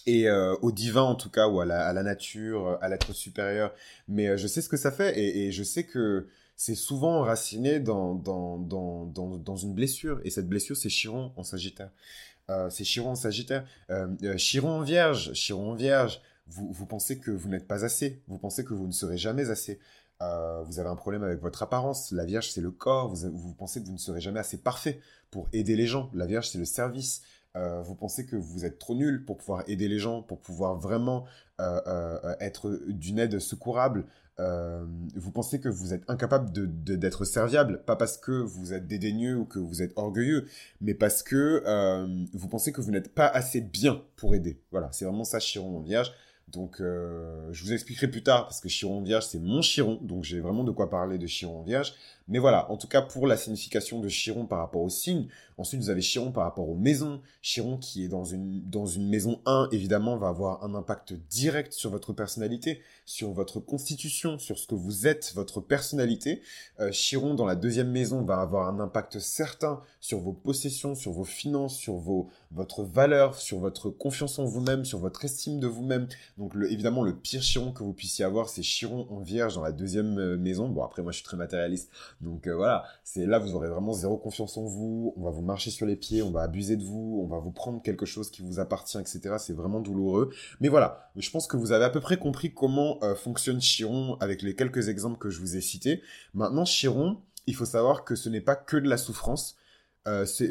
[0.05, 3.73] et euh, au divin en tout cas ou à la, nature, à l'être supérieur.
[4.07, 7.79] Mais euh, je sais ce que ça fait et, je sais que c'est souvent enraciné
[7.79, 10.21] dans, dans, dans, dans, une blessure.
[10.23, 11.89] Et cette blessure, c'est Chiron en Sagittaire.
[12.49, 13.65] Euh, c'est Chiron en Sagittaire.
[14.37, 15.33] Chiron en Vierge.
[15.33, 16.21] Chiron en Vierge.
[16.47, 18.21] Vous, vous pensez que vous n'êtes pas assez.
[18.27, 19.79] Vous pensez que vous ne serez jamais assez.
[20.21, 22.11] vous avez un problème avec votre apparence.
[22.11, 23.09] La Vierge, c'est le corps.
[23.09, 26.09] Vous, vous pensez que vous ne serez jamais assez parfait pour aider les gens.
[26.13, 27.21] La Vierge, c'est le service.
[27.55, 30.75] Euh, vous pensez que vous êtes trop nul pour pouvoir aider les gens, pour pouvoir
[30.75, 31.25] vraiment
[31.61, 34.05] euh, euh, être d'une aide secourable.
[34.37, 36.51] vous pensez que vous êtes incapable
[36.83, 40.45] d'être serviable, pas parce que vous êtes dédaigneux ou que vous êtes orgueilleux,
[40.81, 41.63] mais parce que
[42.33, 44.59] vous pensez que vous n'êtes pas assez bien pour aider.
[44.71, 46.11] Voilà, c'est vraiment ça Chiron en Vierge.
[46.49, 50.41] Donc, je vous expliquerai plus tard, parce que Chiron Vierge, c'est mon Chiron, donc j'ai
[50.41, 51.93] vraiment de quoi parler de Chiron Vierge.
[52.27, 55.27] Mais voilà, en tout cas pour la signification de Chiron par rapport au signe.
[55.57, 57.21] Ensuite, vous avez Chiron par rapport aux maisons.
[57.41, 61.71] Chiron qui est dans une, dans une maison 1, évidemment, va avoir un impact direct
[61.71, 66.41] sur votre personnalité, sur votre constitution, sur ce que vous êtes, votre personnalité.
[66.79, 71.13] Euh, Chiron dans la deuxième maison va avoir un impact certain sur vos possessions, sur
[71.13, 75.67] vos finances, sur vos, votre valeur, sur votre confiance en vous-même, sur votre estime de
[75.67, 76.07] vous-même.
[76.38, 79.71] Donc évidemment, le pire Chiron que vous puissiez avoir, c'est Chiron en vierge dans la
[79.71, 80.67] deuxième euh, maison.
[80.67, 81.91] Bon, après, moi, je suis très matérialiste.
[82.21, 85.13] Donc euh, voilà, c'est là, vous aurez vraiment zéro confiance en vous.
[85.17, 87.51] On va vous marcher sur les pieds, on va abuser de vous, on va vous
[87.51, 89.36] prendre quelque chose qui vous appartient, etc.
[89.38, 90.32] C'est vraiment douloureux.
[90.60, 94.17] Mais voilà, je pense que vous avez à peu près compris comment euh, fonctionne Chiron
[94.19, 96.01] avec les quelques exemples que je vous ai cités.
[96.34, 99.58] Maintenant, Chiron, il faut savoir que ce n'est pas que de la souffrance.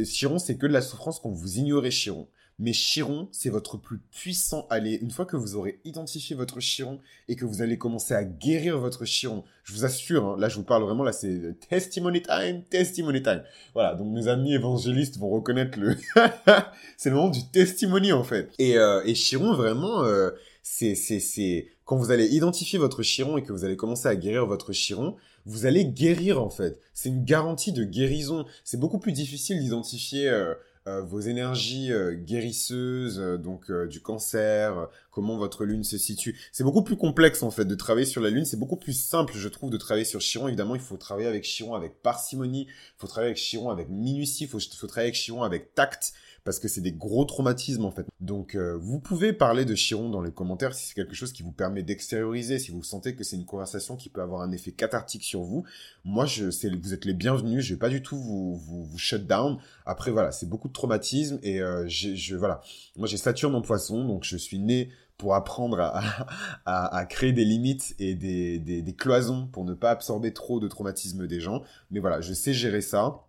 [0.05, 2.27] Chiron, c'est que de la souffrance quand vous ignorez Chiron.
[2.60, 4.98] Mais Chiron, c'est votre plus puissant allié.
[5.02, 8.78] Une fois que vous aurez identifié votre Chiron et que vous allez commencer à guérir
[8.78, 12.62] votre Chiron, je vous assure, hein, là je vous parle vraiment, là c'est testimony time,
[12.70, 13.42] testimony time.
[13.74, 15.96] Voilà, donc mes amis évangélistes vont reconnaître le...
[16.96, 18.50] c'est le moment du testimony en fait.
[18.60, 20.30] Et, euh, et Chiron, vraiment, euh,
[20.62, 21.66] c'est, c'est, c'est...
[21.84, 25.16] Quand vous allez identifier votre Chiron et que vous allez commencer à guérir votre Chiron,
[25.44, 26.78] vous allez guérir en fait.
[26.94, 28.46] C'est une garantie de guérison.
[28.62, 30.28] C'est beaucoup plus difficile d'identifier...
[30.28, 30.54] Euh,
[30.87, 36.38] euh, vos énergies euh, guérisseuses, euh, donc du cancer, comment votre lune se situe.
[36.53, 38.44] C'est beaucoup plus complexe en fait de travailler sur la lune.
[38.44, 40.47] C'est beaucoup plus simple, je trouve, de travailler sur Chiron.
[40.49, 44.44] Évidemment, il faut travailler avec Chiron avec parcimonie, il faut travailler avec Chiron avec minutie,
[44.44, 46.12] il faut, faut travailler avec Chiron avec tact
[46.44, 48.07] parce que c'est des gros traumatismes en fait.
[48.20, 51.42] Donc euh, vous pouvez parler de Chiron dans les commentaires si c'est quelque chose qui
[51.42, 54.70] vous permet d'extérioriser, si vous sentez que c'est une conversation qui peut avoir un effet
[54.72, 55.64] cathartique sur vous.
[56.04, 56.44] Moi, je,
[56.76, 59.57] vous êtes les bienvenus, je vais pas du tout vous, vous, vous shut down.
[59.87, 62.61] Après voilà, c'est beaucoup de traumatisme et euh, je, voilà.
[62.96, 65.98] Moi j'ai Saturne en poisson, donc je suis né pour apprendre à,
[66.66, 70.61] à, à, créer des limites et des, des, des, cloisons pour ne pas absorber trop
[70.61, 71.62] de traumatisme des gens.
[71.90, 73.24] Mais voilà, je sais gérer ça.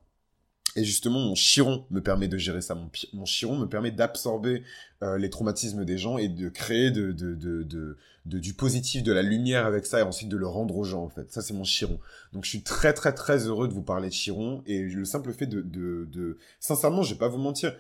[0.78, 2.76] Et justement, mon chiron me permet de gérer ça.
[3.14, 4.64] Mon, chiron me permet d'absorber
[5.04, 10.00] euh, les traumatismes des gens et de créer du positif, de la lumière avec ça
[10.00, 11.32] et ensuite de le rendre aux gens, en fait.
[11.32, 12.00] Ça, c'est mon chiron.
[12.34, 15.32] Donc, je suis très, très, très heureux de vous parler de chiron et le simple
[15.32, 15.62] fait de...
[15.62, 16.38] de, de...
[16.60, 17.74] Sincèrement, je vais pas vous mentir,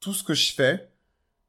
[0.00, 0.90] tout ce que je fais,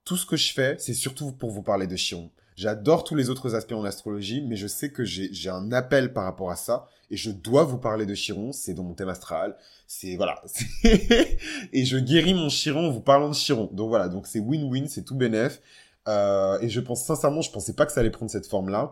[0.05, 2.29] tout ce que je fais, c'est surtout pour vous parler de chiron.
[2.61, 6.25] J'adore tous les autres aspects en astrologie, mais je sais que j'ai un appel par
[6.25, 8.51] rapport à ça et je dois vous parler de Chiron.
[8.51, 9.57] C'est dans mon thème astral.
[9.87, 10.43] C'est voilà.
[10.83, 13.67] et je guéris mon Chiron en vous parlant de Chiron.
[13.73, 14.09] Donc voilà.
[14.09, 15.59] Donc c'est win-win, c'est tout bénef.
[16.07, 18.91] Euh, et je pense sincèrement, je pensais pas que ça allait prendre cette forme-là.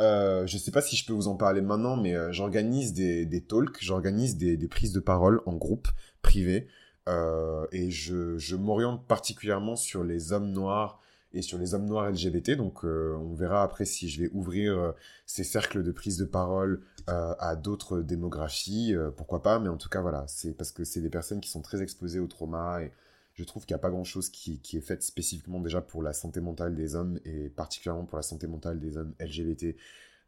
[0.00, 3.44] Euh, je sais pas si je peux vous en parler maintenant, mais euh, j'organise des,
[3.46, 5.88] talks, j'organise des, prises de parole en groupe
[6.22, 6.66] privé.
[7.10, 11.01] Euh, et je m'oriente particulièrement sur les hommes noirs
[11.34, 12.52] et sur les hommes noirs LGBT.
[12.52, 14.92] Donc euh, on verra après si je vais ouvrir euh,
[15.26, 19.58] ces cercles de prise de parole euh, à d'autres démographies, pourquoi pas.
[19.58, 22.20] Mais en tout cas voilà, c'est parce que c'est des personnes qui sont très exposées
[22.20, 22.92] au trauma et
[23.34, 26.12] je trouve qu'il n'y a pas grand-chose qui, qui, est fait spécifiquement déjà pour la
[26.12, 29.74] santé mentale des hommes et particulièrement pour la santé mentale des hommes LGBT.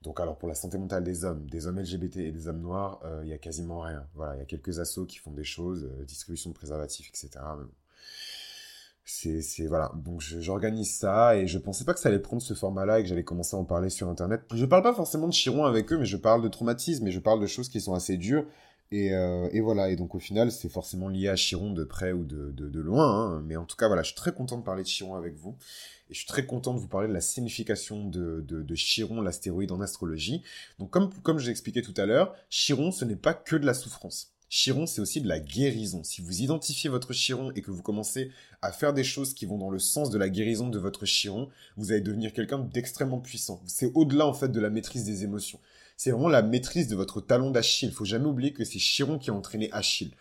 [0.03, 3.01] Donc alors pour la santé mentale des hommes, des hommes LGBT et des hommes noirs,
[3.23, 4.07] il y a quasiment rien.
[4.14, 7.40] Voilà, il y a quelques assos qui font des choses, distribution de préservatifs, etc
[9.05, 12.87] c'est voilà donc j'organise ça et je pensais pas que ça allait prendre ce format
[12.87, 15.33] là et que j'allais commencer à en parler sur internet je parle pas forcément de
[15.33, 17.95] Chiron avec eux mais je parle de traumatisme et je parle de choses qui sont
[17.95, 18.47] assez dures
[18.90, 22.12] et, euh, et voilà et donc au final c'est forcément lié à Chiron de près
[22.12, 23.43] ou de, de, de loin hein.
[23.45, 25.57] mais en tout cas voilà je suis très content de parler de Chiron avec vous
[26.11, 29.23] et je suis très content de vous parler de la signification de, de, de Chiron,
[29.23, 30.43] l'astéroïde en astrologie.
[30.79, 33.75] Donc comme, comme je l'expliquais tout à l'heure, Chiron, ce n'est pas que de la
[33.75, 34.34] souffrance.
[34.57, 36.05] Chiron, c'est aussi de la guérison.
[36.05, 38.31] Si vous identifiez votre Chiron et que vous commencez
[38.62, 41.49] à faire des choses qui vont dans le sens de la guérison de votre Chiron,
[41.77, 43.61] vous allez devenir quelqu'un d'extrêmement puissant.
[43.67, 45.59] C'est au-delà en fait de la maîtrise des émotions.
[45.97, 47.88] C'est vraiment la maîtrise de votre talon d'Achille.
[47.88, 50.12] Il faut jamais oublier que c'est Chiron qui a entraîné Achille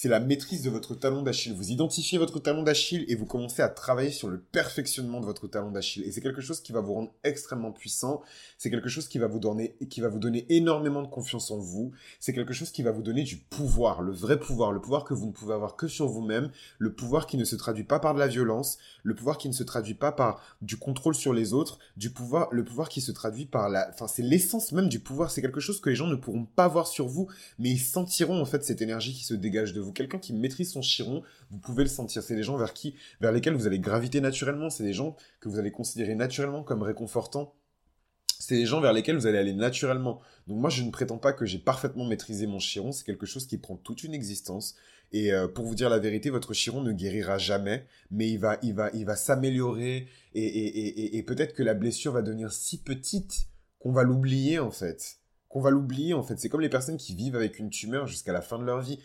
[0.00, 1.54] c'est la maîtrise de votre talon d'Achille.
[1.54, 5.48] Vous identifiez votre talon d'Achille et vous commencez à travailler sur le perfectionnement de votre
[5.48, 6.04] talon d'Achille.
[6.04, 8.22] Et c'est quelque chose qui va vous rendre extrêmement puissant.
[8.58, 11.58] C'est quelque chose qui va vous donner, qui va vous donner énormément de confiance en
[11.58, 11.90] vous.
[12.20, 15.14] C'est quelque chose qui va vous donner du pouvoir, le vrai pouvoir, le pouvoir que
[15.14, 18.14] vous ne pouvez avoir que sur vous-même, le pouvoir qui ne se traduit pas par
[18.14, 21.54] de la violence, le pouvoir qui ne se traduit pas par du contrôle sur les
[21.54, 25.00] autres, du pouvoir, le pouvoir qui se traduit par la, enfin, c'est l'essence même du
[25.00, 25.32] pouvoir.
[25.32, 27.26] C'est quelque chose que les gens ne pourront pas voir sur vous,
[27.58, 30.72] mais ils sentiront en fait cette énergie qui se dégage de vous quelqu'un qui maîtrise
[30.72, 32.22] son chiron, vous pouvez le sentir.
[32.22, 34.70] C'est des gens vers qui, lesquels vous allez graviter naturellement.
[34.70, 37.54] C'est des gens que vous allez considérer naturellement comme réconfortants.
[38.40, 40.20] C'est des gens vers lesquels vous allez aller naturellement.
[40.46, 42.92] Donc moi, je ne prétends pas que j'ai parfaitement maîtrisé mon chiron.
[42.92, 44.76] C'est quelque chose qui prend toute une existence.
[45.12, 48.58] Et euh, pour vous dire la vérité, votre chiron ne guérira jamais, mais il va,
[48.62, 50.06] il va, il va s'améliorer.
[50.34, 53.48] Et, et peut-être que la blessure va devenir si petite
[53.80, 55.18] qu'on va l'oublier en fait.
[55.48, 56.38] qu'on va l'oublier en fait.
[56.38, 59.00] C'est comme les personnes qui vivent avec une tumeur jusqu'à la fin de leur vie.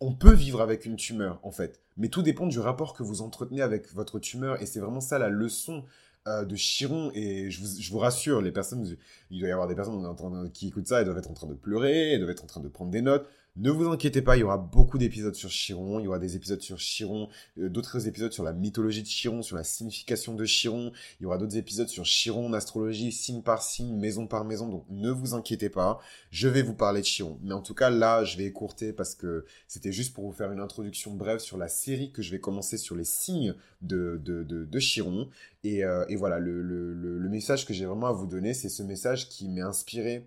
[0.00, 3.22] On peut vivre avec une tumeur en fait, mais tout dépend du rapport que vous
[3.22, 4.60] entretenez avec votre tumeur.
[4.62, 5.84] Et c'est vraiment ça la leçon
[6.28, 7.10] euh, de Chiron.
[7.14, 8.96] Et je vous, rassure, les personnes,
[9.30, 11.54] il doit y avoir des personnes qui écoutent ça, elles doivent être en train de
[11.54, 13.26] pleurer, elles doivent être en train de prendre des notes.
[13.56, 16.36] Ne vous inquiétez pas, il y aura beaucoup d'épisodes sur Chiron, il y aura des
[16.36, 20.44] épisodes sur Chiron, euh, d'autres épisodes sur la mythologie de Chiron, sur la signification de
[20.44, 24.68] Chiron, il y aura d'autres épisodes sur Chiron, astrologie, signe par signe, maison par maison,
[24.68, 25.98] donc ne vous inquiétez pas,
[26.30, 27.38] je vais vous parler de Chiron.
[27.42, 30.52] Mais en tout cas, là, je vais écourter parce que c'était juste pour vous faire
[30.52, 34.78] une introduction brève sur la série que je vais commencer sur les signes de, de,
[34.78, 35.28] Chiron.
[35.64, 39.28] Et, euh, voilà, le, le, message que j'ai vraiment à vous donner, c'est ce message
[39.28, 40.26] qui m'est inspiré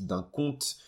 [0.00, 0.78] d'un conte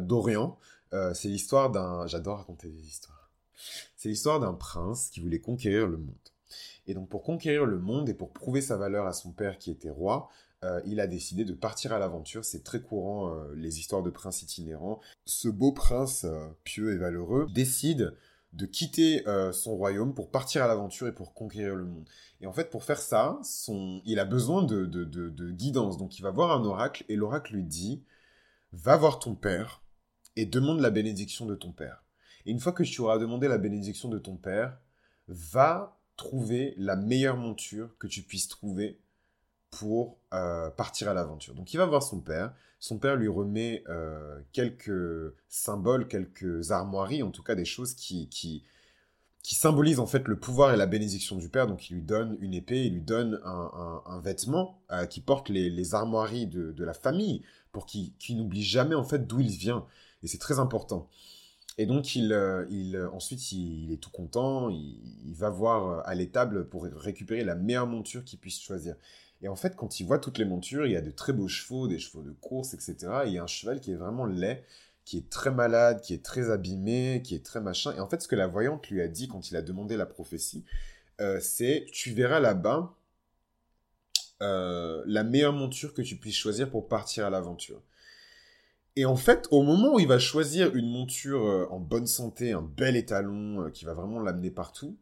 [0.00, 0.58] d'Orient.
[0.94, 2.06] Euh, c'est l'histoire d'un...
[2.06, 3.30] J'adore raconter des histoires.
[3.96, 6.14] C'est l'histoire d'un prince qui voulait conquérir le monde.
[6.86, 9.70] Et donc pour conquérir le monde et pour prouver sa valeur à son père qui
[9.70, 10.28] était roi,
[10.62, 12.44] euh, il a décidé de partir à l'aventure.
[12.44, 15.00] C'est très courant les histoires de princes itinérants.
[15.24, 16.26] Ce beau prince
[16.62, 18.14] pieux et valeureux décide
[18.52, 22.08] de quitter son royaume pour partir à l'aventure et pour conquérir le monde.
[22.40, 23.40] Et en fait, pour faire ça,
[24.04, 25.96] il a besoin de, de, de guidance.
[25.96, 28.04] Donc il va voir un oracle et l'oracle lui dit
[28.74, 29.82] va voir ton père
[30.36, 32.04] et demande la bénédiction de ton père.
[32.44, 34.78] Et une fois que tu auras demandé la bénédiction de ton père,
[35.28, 39.00] va trouver la meilleure monture que tu puisses trouver
[39.70, 41.54] pour euh, partir à l'aventure.
[41.54, 47.22] Donc il va voir son père, son père lui remet euh, quelques symboles, quelques armoiries,
[47.22, 48.62] en tout cas des choses qui, qui,
[49.42, 51.66] qui symbolisent en fait le pouvoir et la bénédiction du père.
[51.66, 55.94] Donc il lui donne une épée, il lui donne un, vêtement euh, qui porte les,
[55.94, 57.42] armoiries de, de, la famille
[57.74, 59.84] pour qu'il n'oublie jamais en fait d'où il vient.
[60.22, 61.10] Et c'est très important.
[61.76, 66.14] Et donc il, euh, il ensuite il, est tout content, il, va voir euh, à
[66.14, 68.94] l'étable pour récupérer la meilleure monture qu'il puisse choisir.
[69.42, 71.48] Et en fait, quand il voit toutes les montures, il y a de très beaux
[71.48, 72.96] chevaux, des chevaux de course, etc.
[73.24, 74.62] Et il y a un cheval qui est vraiment laid,
[75.04, 77.92] qui est très malade, qui est très abîmé, qui est très machin.
[77.96, 80.06] Et en fait, ce que la voyante lui a dit quand il a demandé la
[80.06, 80.64] prophétie,
[81.20, 82.94] euh, c'est tu verras là-bas
[84.44, 87.82] euh, la meilleure monture que tu puisses choisir pour partir à l'aventure.
[88.96, 92.52] Et en fait, au moment où il va choisir une monture euh, en bonne santé,
[92.52, 94.96] un bel étalon euh, qui va vraiment l'amener partout,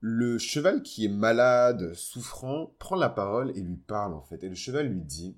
[0.00, 4.42] le cheval qui est malade, souffrant, prend la parole et lui parle en fait.
[4.42, 5.36] Et le cheval lui dit,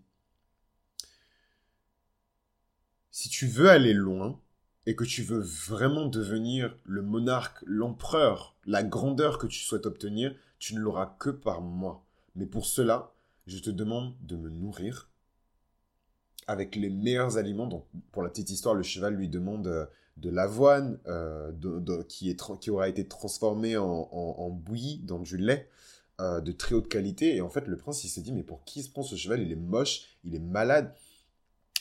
[3.11, 4.41] si tu veux aller loin
[4.87, 10.35] et que tu veux vraiment devenir le monarque, l'empereur, la grandeur que tu souhaites obtenir,
[10.59, 12.05] tu ne l'auras que par moi.
[12.37, 13.13] Mais pour cela,
[13.47, 15.11] je te demande de me nourrir
[16.47, 17.67] avec les meilleurs aliments.
[17.67, 21.53] Donc, pour la petite histoire, le cheval lui demande euh, de l'avoine euh,
[22.09, 22.35] qui,
[22.71, 25.69] aura été transformée en, bouillie dans du lait
[26.21, 27.37] euh, de très haute qualité.
[27.37, 29.43] Et en fait, le prince, il s'est dit, mais pour qui se prend ce cheval?
[29.43, 30.95] Il est moche, il est malade.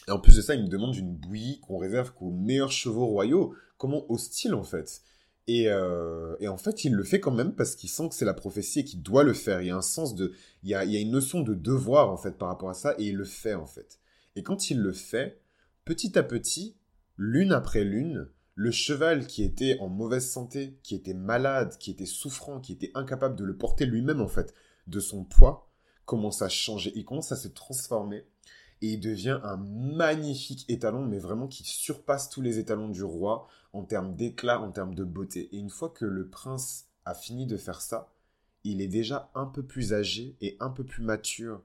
[0.07, 3.07] Et en plus de ça, il me demande une bouillie qu'on réserve qu'aux meilleurs chevaux
[3.07, 3.55] royaux.
[3.77, 5.01] Comment hostile, en fait?
[5.49, 8.33] Euh, et, en fait, il le fait quand même parce qu'il sent que c'est la
[8.33, 9.61] prophétie et qu'il doit le faire.
[9.61, 12.37] Il y a un sens de, il y a, une notion de devoir en fait
[12.37, 13.99] par rapport à ça et il le fait en fait.
[14.35, 15.41] Et quand il le fait,
[15.85, 16.77] petit à petit,
[17.17, 22.05] l'une après l'une, le cheval qui était en mauvaise santé, qui était malade, qui était
[22.05, 24.53] souffrant, qui était incapable de le porter lui-même en fait,
[24.87, 25.69] de son poids,
[26.05, 26.91] commence à changer.
[26.95, 28.25] Il commence à se transformer
[28.81, 33.47] et il devient un magnifique étalon, mais vraiment qui surpasse tous les étalons du roi
[33.73, 35.49] en termes d'éclat, en termes de beauté.
[35.55, 38.11] Et une fois que le prince a fini de faire ça,
[38.63, 41.61] il est déjà un peu plus âgé et un peu plus mature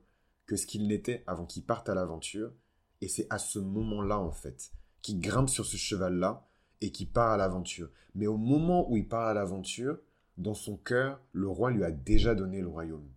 [0.46, 2.52] que ce qu'il n'était avant qu'il parte à l'aventure.
[3.00, 6.46] Et c'est à ce moment-là, en fait, qu'il grimpe sur ce cheval-là
[6.80, 7.90] et qu'il part à l'aventure.
[8.14, 9.98] Mais au moment où il part à l'aventure,
[10.36, 13.08] dans son cœur, le roi lui a déjà donné le royaume.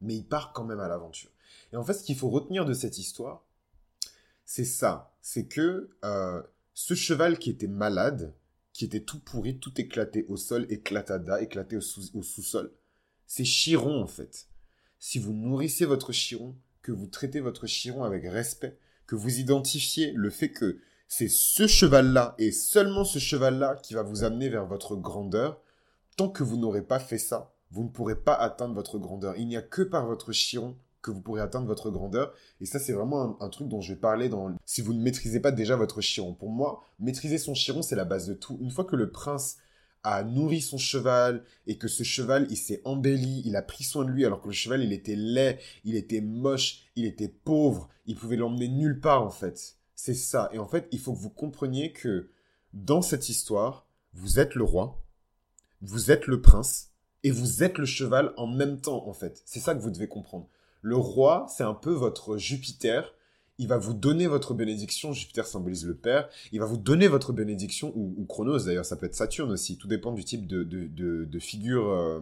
[0.00, 1.30] Mais il part quand même à l'aventure.
[1.72, 3.44] Et en fait, ce qu'il faut retenir de cette histoire,
[4.44, 5.14] c'est ça.
[5.20, 6.42] C'est que euh,
[6.74, 8.34] ce cheval qui était malade,
[8.72, 12.72] qui était tout pourri, tout éclaté au sol, éclatada, éclaté au, sous- sol
[13.26, 14.48] c'est Chiron en fait.
[14.98, 20.12] Si vous nourrissez votre Chiron, que vous traitez votre Chiron avec respect, que vous identifiez
[20.12, 24.66] le fait que c'est ce cheval-là et seulement ce cheval-là qui va vous amener vers
[24.66, 25.60] votre grandeur,
[26.16, 29.36] tant que vous n'aurez pas fait ça, vous ne pourrez pas atteindre votre grandeur.
[29.36, 32.34] Il n'y a que par votre Chiron que vous pourrez atteindre votre grandeur.
[32.60, 34.52] Et ça, c'est vraiment un, truc dont je vais parler dans...
[34.64, 36.34] Si vous ne maîtrisez pas déjà votre chiron.
[36.34, 38.58] Pour moi, maîtriser son chiron, c'est la base de tout.
[38.60, 39.58] Une fois que le prince
[40.02, 44.04] a nourri son cheval et que ce cheval, il s'est embelli, il a pris soin
[44.04, 47.88] de lui alors que le cheval, il était laid, il était moche, il était pauvre,
[48.06, 49.76] il pouvait l'emmener nulle part en fait.
[49.94, 50.48] C'est ça.
[50.52, 52.30] Et en fait, il faut que vous compreniez que
[52.72, 55.02] dans cette histoire, vous êtes le roi,
[55.82, 56.90] vous êtes le prince
[57.24, 59.42] et vous êtes le cheval en même temps en fait.
[59.44, 60.48] C'est ça que vous devez comprendre.
[60.82, 63.14] Le roi, c'est un peu votre Jupiter.
[63.58, 65.12] il va vous donner votre bénédiction.
[65.12, 66.28] Jupiter symbolise le père.
[66.52, 69.76] Il va vous donner votre bénédiction, ou, Chronos d'ailleurs, ça peut être Saturne aussi.
[69.78, 72.20] Tout dépend du type de, de, figure euh,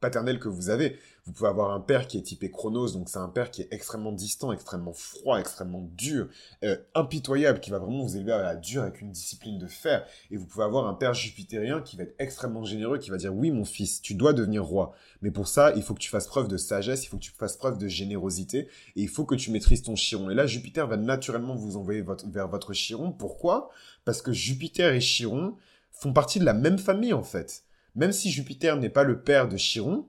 [0.00, 0.98] paternelle que vous avez.
[1.24, 3.68] Vous pouvez avoir un père qui est typé Chronos, donc c'est un père qui est
[3.72, 6.28] extrêmement distant, extrêmement froid, extrêmement dur,
[6.62, 10.06] euh, impitoyable, qui va vraiment vous élever à la dure avec une discipline de fer.
[10.30, 13.34] Et vous pouvez avoir un père jupitérien qui va être extrêmement généreux, qui va dire
[13.34, 14.92] oui mon fils, tu dois devenir roi.
[15.20, 17.32] Mais pour ça, il faut que tu fasses preuve de sagesse, il faut que tu
[17.32, 20.30] fasses preuve de générosité, et il faut que tu maîtrises ton chiron.
[20.30, 23.10] Et là, Jupiter va naturellement vous envoyer vers votre chiron.
[23.10, 23.70] Pourquoi?
[24.04, 25.56] Parce que Jupiter et Chiron
[25.90, 27.64] font partie de la même famille en fait.
[27.96, 30.06] Même si Jupiter n'est pas le père de Chiron,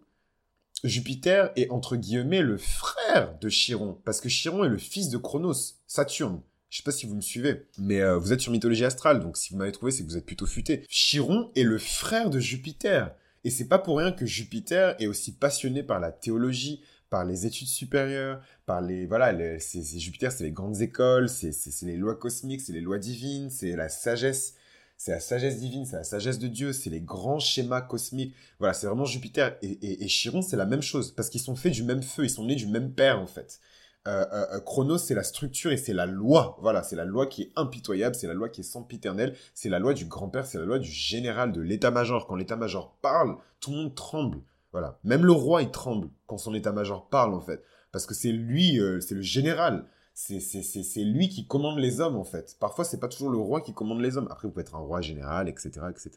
[0.83, 5.17] Jupiter est entre guillemets le frère de Chiron, parce que Chiron est le fils de
[5.17, 6.41] Chronos, Saturne.
[6.69, 9.37] Je sais pas si vous me suivez, mais euh, vous êtes sur mythologie astrale, donc
[9.37, 10.83] si vous m'avez trouvé, c'est que vous êtes plutôt futé.
[10.89, 15.31] Chiron est le frère de Jupiter, et c'est pas pour rien que Jupiter est aussi
[15.31, 20.51] passionné par la théologie, par les études supérieures, par les voilà, c'est Jupiter, c'est les
[20.51, 24.55] grandes écoles, c'est les lois cosmiques, c'est les lois divines, c'est la sagesse
[24.97, 28.33] c'est la sagesse divine, c'est la sagesse de Dieu, c'est les grands schémas cosmiques.
[28.57, 29.55] Voilà, c'est vraiment Jupiter.
[29.61, 32.45] Et, Chiron, c'est la même chose, parce qu'ils sont faits du même feu, ils sont
[32.45, 33.59] nés du même père, en fait.
[34.07, 36.57] Euh, euh, euh, Chronos, c'est la structure et c'est la loi.
[36.61, 39.77] Voilà, c'est la loi qui est impitoyable, c'est la loi qui est sempiternelle, c'est la
[39.77, 42.25] loi du grand-père, c'est la loi du général, de l'état-major.
[42.25, 44.39] Quand l'état-major parle, tout le monde tremble.
[44.71, 47.61] Voilà, même le roi, il tremble quand son état-major parle, en fait.
[47.91, 49.85] Parce que c'est lui, c'est le général
[50.19, 52.57] c'est lui qui commande les hommes en fait.
[52.59, 54.27] Parfois c'est pas toujours le roi qui commande les hommes.
[54.31, 56.11] Après vous pouvez être un roi général, etc., etc.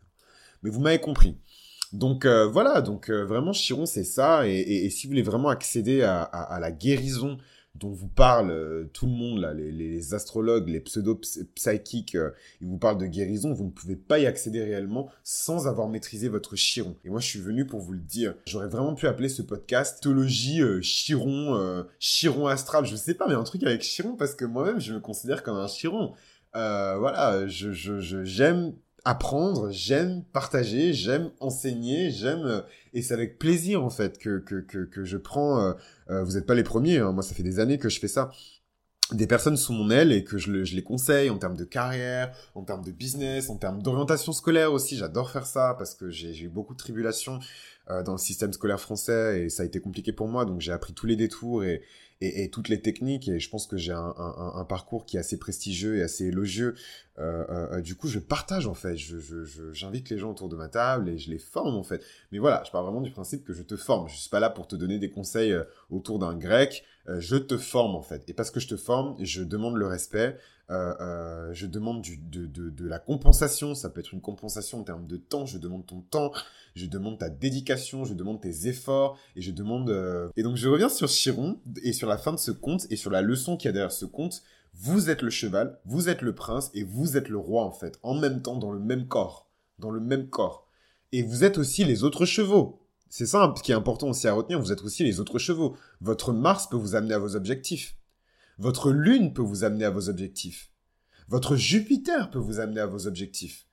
[0.62, 1.36] Mais vous m'avez compris.
[1.92, 4.48] Donc euh, voilà, donc euh, vraiment Chiron c'est ça.
[4.48, 7.36] Et, si vous voulez vraiment accéder à la guérison
[7.76, 12.30] dont vous parle euh, tout le monde, là, les, astrologues, les pseudo-psychiques, euh,
[12.60, 16.28] ils vous parlent de guérison, vous ne pouvez pas y accéder réellement sans avoir maîtrisé
[16.28, 16.96] votre chiron.
[17.04, 18.34] Et moi, je suis venu pour vous le dire.
[18.46, 23.34] J'aurais vraiment pu appeler ce podcast Théologie euh, Chiron, Chiron astral, je sais pas, mais
[23.34, 26.12] un truc avec Chiron, parce que moi-même, je me considère comme un Chiron.
[26.52, 27.70] voilà, je,
[28.24, 34.60] j'aime apprendre, j'aime partager, j'aime enseigner, j'aime et c'est avec plaisir en fait que que
[34.60, 35.74] que, je prends.
[36.24, 38.30] Vous n'êtes pas les premiers, hein, moi ça fait des années que je fais ça.
[39.12, 42.32] Des personnes sous mon aile et que je, je les conseille en termes de carrière,
[42.54, 44.96] en termes de business, en termes d'orientation scolaire aussi.
[44.96, 47.40] J'adore faire ça parce que j'ai eu beaucoup de tribulations
[48.04, 50.44] dans le système scolaire français et ça a été compliqué pour moi.
[50.44, 51.82] Donc j'ai appris tous les détours et,
[52.20, 53.28] et, toutes les techniques.
[53.28, 56.26] Et je pense que j'ai un, un, un, parcours qui est assez prestigieux et assez
[56.26, 56.74] élogieux.
[57.18, 58.96] Euh, euh, euh, du coup, je partage en fait.
[58.96, 59.16] Je,
[59.72, 62.02] j'invite je, les gens autour de ma table et je les forme en fait.
[62.32, 64.08] Mais voilà, je pars vraiment du principe que je te forme.
[64.08, 66.84] Je suis pas là pour te donner des conseils euh, autour d'un grec.
[67.08, 68.28] je te forme en fait.
[68.28, 70.36] Et parce que je te forme, je demande le respect.
[70.70, 75.16] Euh, euh, je demande de, la compensation, ça peut être une compensation en termes de
[75.16, 76.30] temps, je demande ton temps,
[76.76, 79.90] je demande ta dédication, je demande tes efforts, et je demande...
[79.90, 82.96] Euh, et donc je reviens sur Chiron, et sur la fin de ce conte, et
[82.96, 84.42] sur la leçon qu'il y a derrière ce conte,
[84.74, 87.98] vous êtes le cheval, vous êtes le prince, et vous êtes le roi en fait,
[88.04, 90.68] en même temps, dans le même corps, dans le même corps.
[91.10, 92.78] Et vous êtes aussi les autres chevaux.
[93.08, 95.76] C'est ça qui est important aussi à retenir, vous êtes aussi les autres chevaux.
[96.00, 97.96] Votre Mars peut vous amener à vos objectifs.
[98.60, 100.70] Votre Lune peut vous amener à vos objectifs.
[101.28, 103.66] Votre Jupiter peut vous amener à vos objectifs.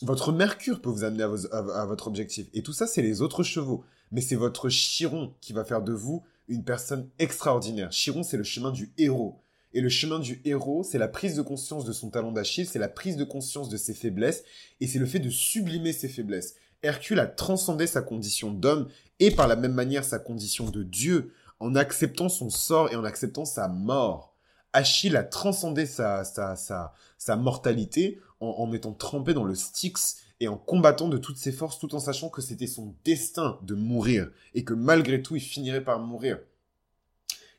[0.00, 2.46] Votre Mercure peut vous amener à, votre objectif.
[2.54, 3.84] Et tout ça, c'est les autres chevaux.
[4.12, 7.90] Mais c'est votre Chiron qui va faire de vous une personne extraordinaire.
[7.90, 9.40] Chiron, c'est le chemin du héros.
[9.72, 12.78] Et le chemin du héros, c'est la prise de conscience de son talent d'Achille, c'est
[12.78, 14.44] la prise de conscience de ses faiblesses,
[14.80, 16.54] et c'est le fait de sublimer ses faiblesses.
[16.84, 21.32] Hercule a transcendé sa condition d'homme et par la même manière sa condition de Dieu
[21.60, 24.36] en acceptant son sort et en acceptant sa mort.
[24.72, 30.18] Achille a transcendé sa, sa, sa, sa mortalité en, en étant trempé dans le Styx
[30.40, 33.74] et en combattant de toutes ses forces tout en sachant que c'était son destin de
[33.74, 36.38] mourir et que malgré tout il finirait par mourir.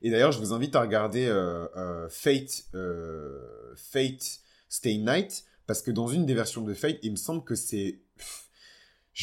[0.02, 5.82] Et d'ailleurs, je vous invite à regarder euh, euh, Fate, euh, Fate Stay Night parce
[5.82, 8.00] que dans une des versions de Fate, il me semble que c'est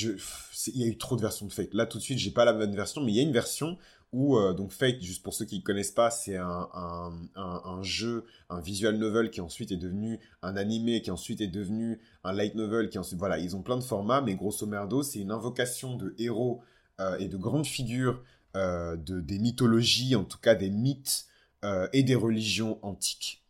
[0.02, 1.72] il y a eu trop de versions de Fate.
[1.72, 3.78] Là, tout de suite, j'ai pas la bonne version, mais il y a une version
[4.16, 8.60] où, euh, donc Fate, juste pour ceux qui ne connaissent pas, c'est un, jeu, un
[8.60, 12.88] visual novel qui ensuite est devenu un animé, qui ensuite est devenu un light novel,
[12.88, 16.14] qui ensuite, voilà, ils ont plein de formats, mais grosso merdo, c'est une invocation de
[16.18, 16.62] héros
[16.98, 18.22] euh, et de grandes figures
[18.56, 21.26] euh, de, des mythologies, en tout cas des mythes
[21.92, 23.42] et des religions antiques.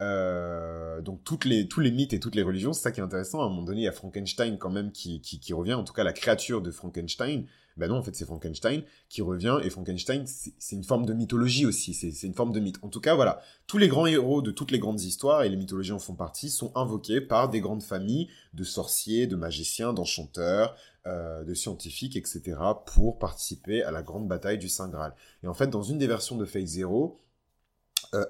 [0.00, 3.42] donc toutes les, tous les mythes et toutes les religions, c'est ça qui est intéressant.
[3.42, 6.02] À un moment donné, il y a Frankenstein quand même qui revient, en tout cas
[6.02, 7.44] la créature de Frankenstein,
[7.78, 11.64] ben non, en fait, c'est Frankenstein qui revient, et Frankenstein, c'est une forme de mythologie
[11.64, 12.78] aussi, c'est une forme de mythe.
[12.82, 15.56] En tout cas, voilà, tous les grands héros de toutes les grandes histoires, et les
[15.56, 20.76] mythologies en font partie, sont invoqués par des grandes familles de sorciers, de magiciens, d'enchanteurs,
[21.06, 25.14] euh, de scientifiques, etc., pour participer à la grande bataille du Saint Graal.
[25.42, 27.20] Et en fait, dans une des versions de Fate Zero,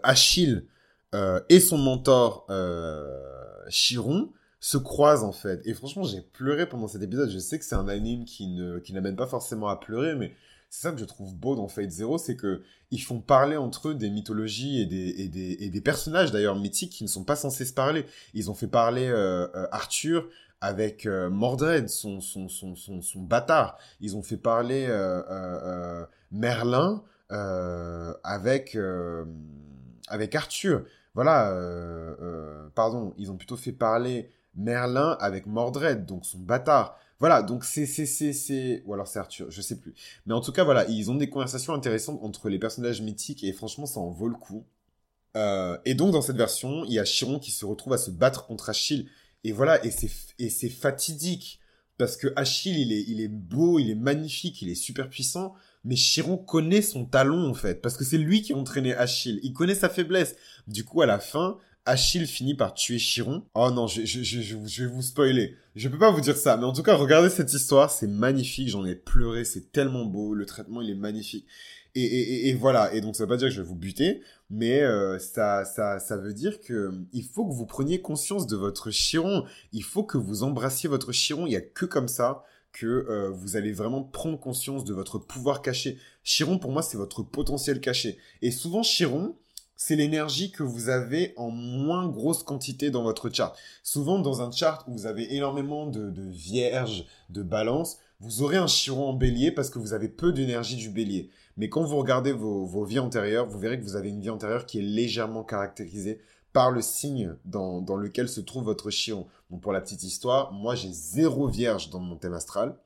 [0.03, 0.67] Achille
[1.49, 2.47] et son mentor
[3.69, 5.61] Chiron se croisent en fait.
[5.65, 7.31] Et franchement, j'ai pleuré pendant cet épisode.
[7.31, 10.33] Je sais que c'est un anime qui ne qui n'amène pas forcément à pleurer, mais
[10.71, 13.89] c'est ça que je trouve beau dans Fate Zero, c'est que ils font parler entre
[13.89, 17.25] eux des mythologies et des, et des, et des personnages d'ailleurs mythiques qui ne sont
[17.25, 18.05] pas censés se parler.
[18.35, 20.29] Ils ont fait parler euh, euh, Arthur
[20.61, 23.79] avec euh, Mordred, son, son, son, son, son bâtard.
[24.01, 24.89] Ils ont fait parler
[26.31, 27.03] Merlin
[28.25, 28.77] avec,
[30.09, 30.85] avec Arthur.
[31.15, 31.55] Voilà,
[32.75, 36.99] pardon, ils ont plutôt fait parler Merlin avec Mordred, donc son bâtard.
[37.21, 39.95] Voilà, donc c'est, c'est, c'est, c'est, ou alors c'est Arthur, je sais plus.
[40.27, 43.53] Mais en tout cas, voilà, ils ont des conversations intéressantes entre les personnages mythiques et
[43.53, 44.65] franchement, ça en vaut le coup.
[45.37, 48.11] Euh, et donc, dans cette version, il y a Chiron qui se retrouve à se
[48.11, 49.09] battre contre Achille.
[49.45, 51.61] Et voilà, et c'est, et c'est fatidique.
[51.97, 55.55] Parce que Achille, il est, il est beau, il est magnifique, il est super puissant.
[55.85, 57.81] Mais Chiron connaît son talon, en fait.
[57.83, 59.41] Parce que c'est lui qui a entraîné Achille.
[59.43, 60.37] Il connaît sa faiblesse.
[60.69, 61.59] Du coup, à la fin,
[61.89, 63.45] Achille finit par tuer Chiron.
[63.55, 65.57] Oh non, je, je, je, je, vais vous spoiler.
[65.75, 68.69] Je peux pas vous dire ça, mais en tout cas, regardez cette histoire, c'est magnifique,
[68.69, 71.47] j'en ai pleuré, c'est tellement beau, le traitement il est magnifique.
[71.95, 74.21] Et, et, et, voilà, et donc ça veut pas dire que je vais vous buter,
[74.51, 78.57] mais euh, ça, ça, ça veut dire que il faut que vous preniez conscience de
[78.57, 82.45] votre Chiron, il faut que vous embrassiez votre Chiron, il y a que comme ça
[82.73, 85.99] que euh, vous allez vraiment prendre conscience de votre pouvoir caché.
[86.23, 88.19] Chiron, pour moi, c'est votre potentiel caché.
[88.43, 89.37] Et souvent, Chiron,
[89.79, 93.57] c'est l'énergie que vous avez en moins grosse quantité dans votre chart.
[93.85, 98.57] Souvent, dans un chart où vous avez énormément de, de vierges, de balance, vous aurez
[98.57, 101.31] un chiron en bélier parce que vous avez peu d'énergie du bélier.
[101.57, 104.31] Mais quand vous regardez vos, vos, vies antérieures, vous verrez que vous avez une vie
[104.31, 106.21] antérieure qui est légèrement caractérisée
[106.53, 109.29] par le signe dans, dans lequel se trouve votre chiron.
[109.51, 112.77] Donc pour la petite histoire, moi j'ai zéro vierge dans mon thème astral,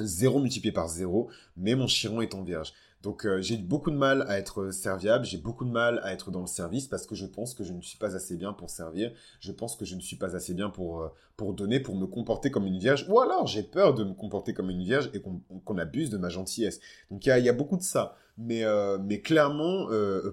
[0.00, 2.72] zéro multiplié par zéro, mais mon chiron est en vierge.
[3.06, 6.32] Donc euh, j'ai beaucoup de mal à être serviable, j'ai beaucoup de mal à être
[6.32, 8.68] dans le service parce que je pense que je ne suis pas assez bien pour
[8.68, 11.94] servir, je pense que je ne suis pas assez bien pour, euh, pour donner, pour
[11.94, 15.08] me comporter comme une vierge, ou alors j'ai peur de me comporter comme une vierge
[15.14, 16.80] et qu'on abuse de ma gentillesse.
[17.12, 18.16] Donc il y a, beaucoup de ça.
[18.38, 19.86] Mais, euh, mais clairement,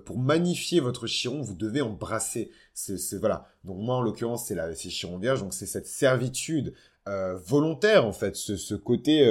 [0.03, 2.49] pour magnifier votre chiron, vous devez embrasser.
[2.74, 3.45] C'est voilà.
[3.65, 6.74] Donc moi en l'occurrence c'est la c'est chiron vierge, donc c'est cette servitude
[7.05, 9.24] volontaire en fait, ce, côté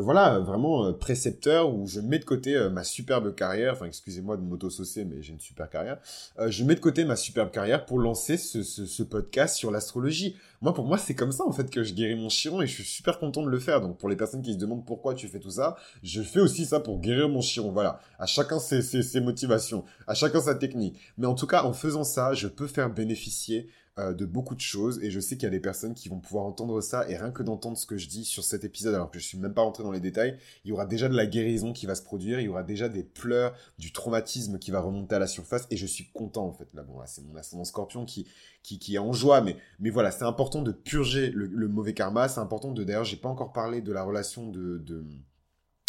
[0.00, 4.36] voilà, vraiment euh, précepteur où je mets de côté euh, ma superbe carrière, enfin excusez-moi
[4.36, 5.98] de m'auto-saucer, mais j'ai une super carrière,
[6.46, 10.36] je mets de côté ma superbe carrière pour lancer ce, ce, podcast sur l'astrologie.
[10.60, 12.74] Moi, pour moi, c'est comme ça en fait que je guéris mon chiron et je
[12.74, 13.80] suis super content de le faire.
[13.80, 16.64] Donc pour les personnes qui se demandent pourquoi tu fais tout ça, je fais aussi
[16.64, 17.72] ça pour guérir mon chiron.
[17.72, 20.98] Voilà, à chacun ses, ses, motivations, à chacun sa technique.
[21.18, 24.60] Mais en tout cas, en faisant ça, je peux faire bénéficier euh, de beaucoup de
[24.60, 27.16] choses et je sais qu'il y a des personnes qui vont pouvoir entendre ça et
[27.16, 29.54] rien que d'entendre ce que je dis sur cet épisode alors que je suis même
[29.54, 30.36] pas rentré dans les détails,
[30.66, 32.90] il y aura déjà de la guérison qui va se produire, il y aura déjà
[32.90, 36.52] des pleurs, du traumatisme qui va remonter à la surface et je suis content en
[36.52, 38.26] fait là bon c'est mon ascendant scorpion qui
[38.66, 42.40] qui, est en joie mais mais voilà c'est important de purger le, mauvais karma c'est
[42.40, 44.78] important de d'ailleurs j'ai pas encore parlé de la relation de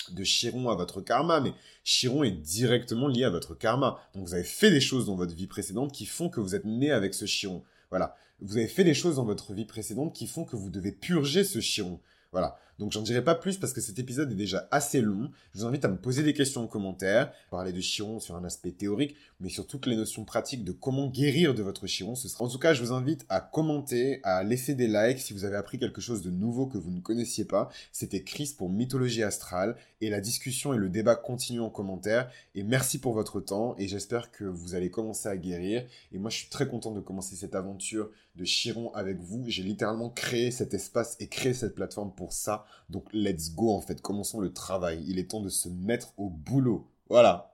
[0.09, 1.53] de Chiron à votre karma, mais
[1.83, 3.99] Chiron est directement lié à votre karma.
[4.15, 6.63] Donc vous avez fait des choses dans votre vie précédente qui font que vous êtes
[6.63, 7.61] né avec ce Chiron.
[7.89, 8.15] Voilà.
[8.39, 11.43] Vous avez fait des choses dans votre vie précédente qui font que vous devez purger
[11.43, 11.99] ce chiron.
[12.31, 12.59] Voilà.
[12.79, 15.31] Donc j'en dirai pas plus parce que cet épisode est déjà assez long.
[15.53, 18.43] Je vous invite à me poser des questions en commentaire, parler de Chiron sur un
[18.43, 22.15] aspect théorique, mais sur toutes les notions pratiques de comment guérir de votre Chiron.
[22.15, 22.45] Ce sera...
[22.45, 25.55] En tout cas, je vous invite à commenter, à laisser des likes si vous avez
[25.55, 27.69] appris quelque chose de nouveau que vous ne connaissiez pas.
[27.91, 32.29] C'était Chris pour Mythologie Astrale et la discussion et le débat continuent en commentaire.
[32.53, 35.85] Et merci pour votre temps et j'espère que vous allez commencer à guérir.
[36.11, 39.43] Et moi, je suis très content de commencer cette aventure de Chiron avec vous.
[39.47, 42.65] J'ai littéralement créé cet espace et créé cette plateforme pour ça.
[42.89, 45.03] Donc let's go en fait, commençons le travail.
[45.07, 46.87] Il est temps de se mettre au boulot.
[47.09, 47.45] Voilà.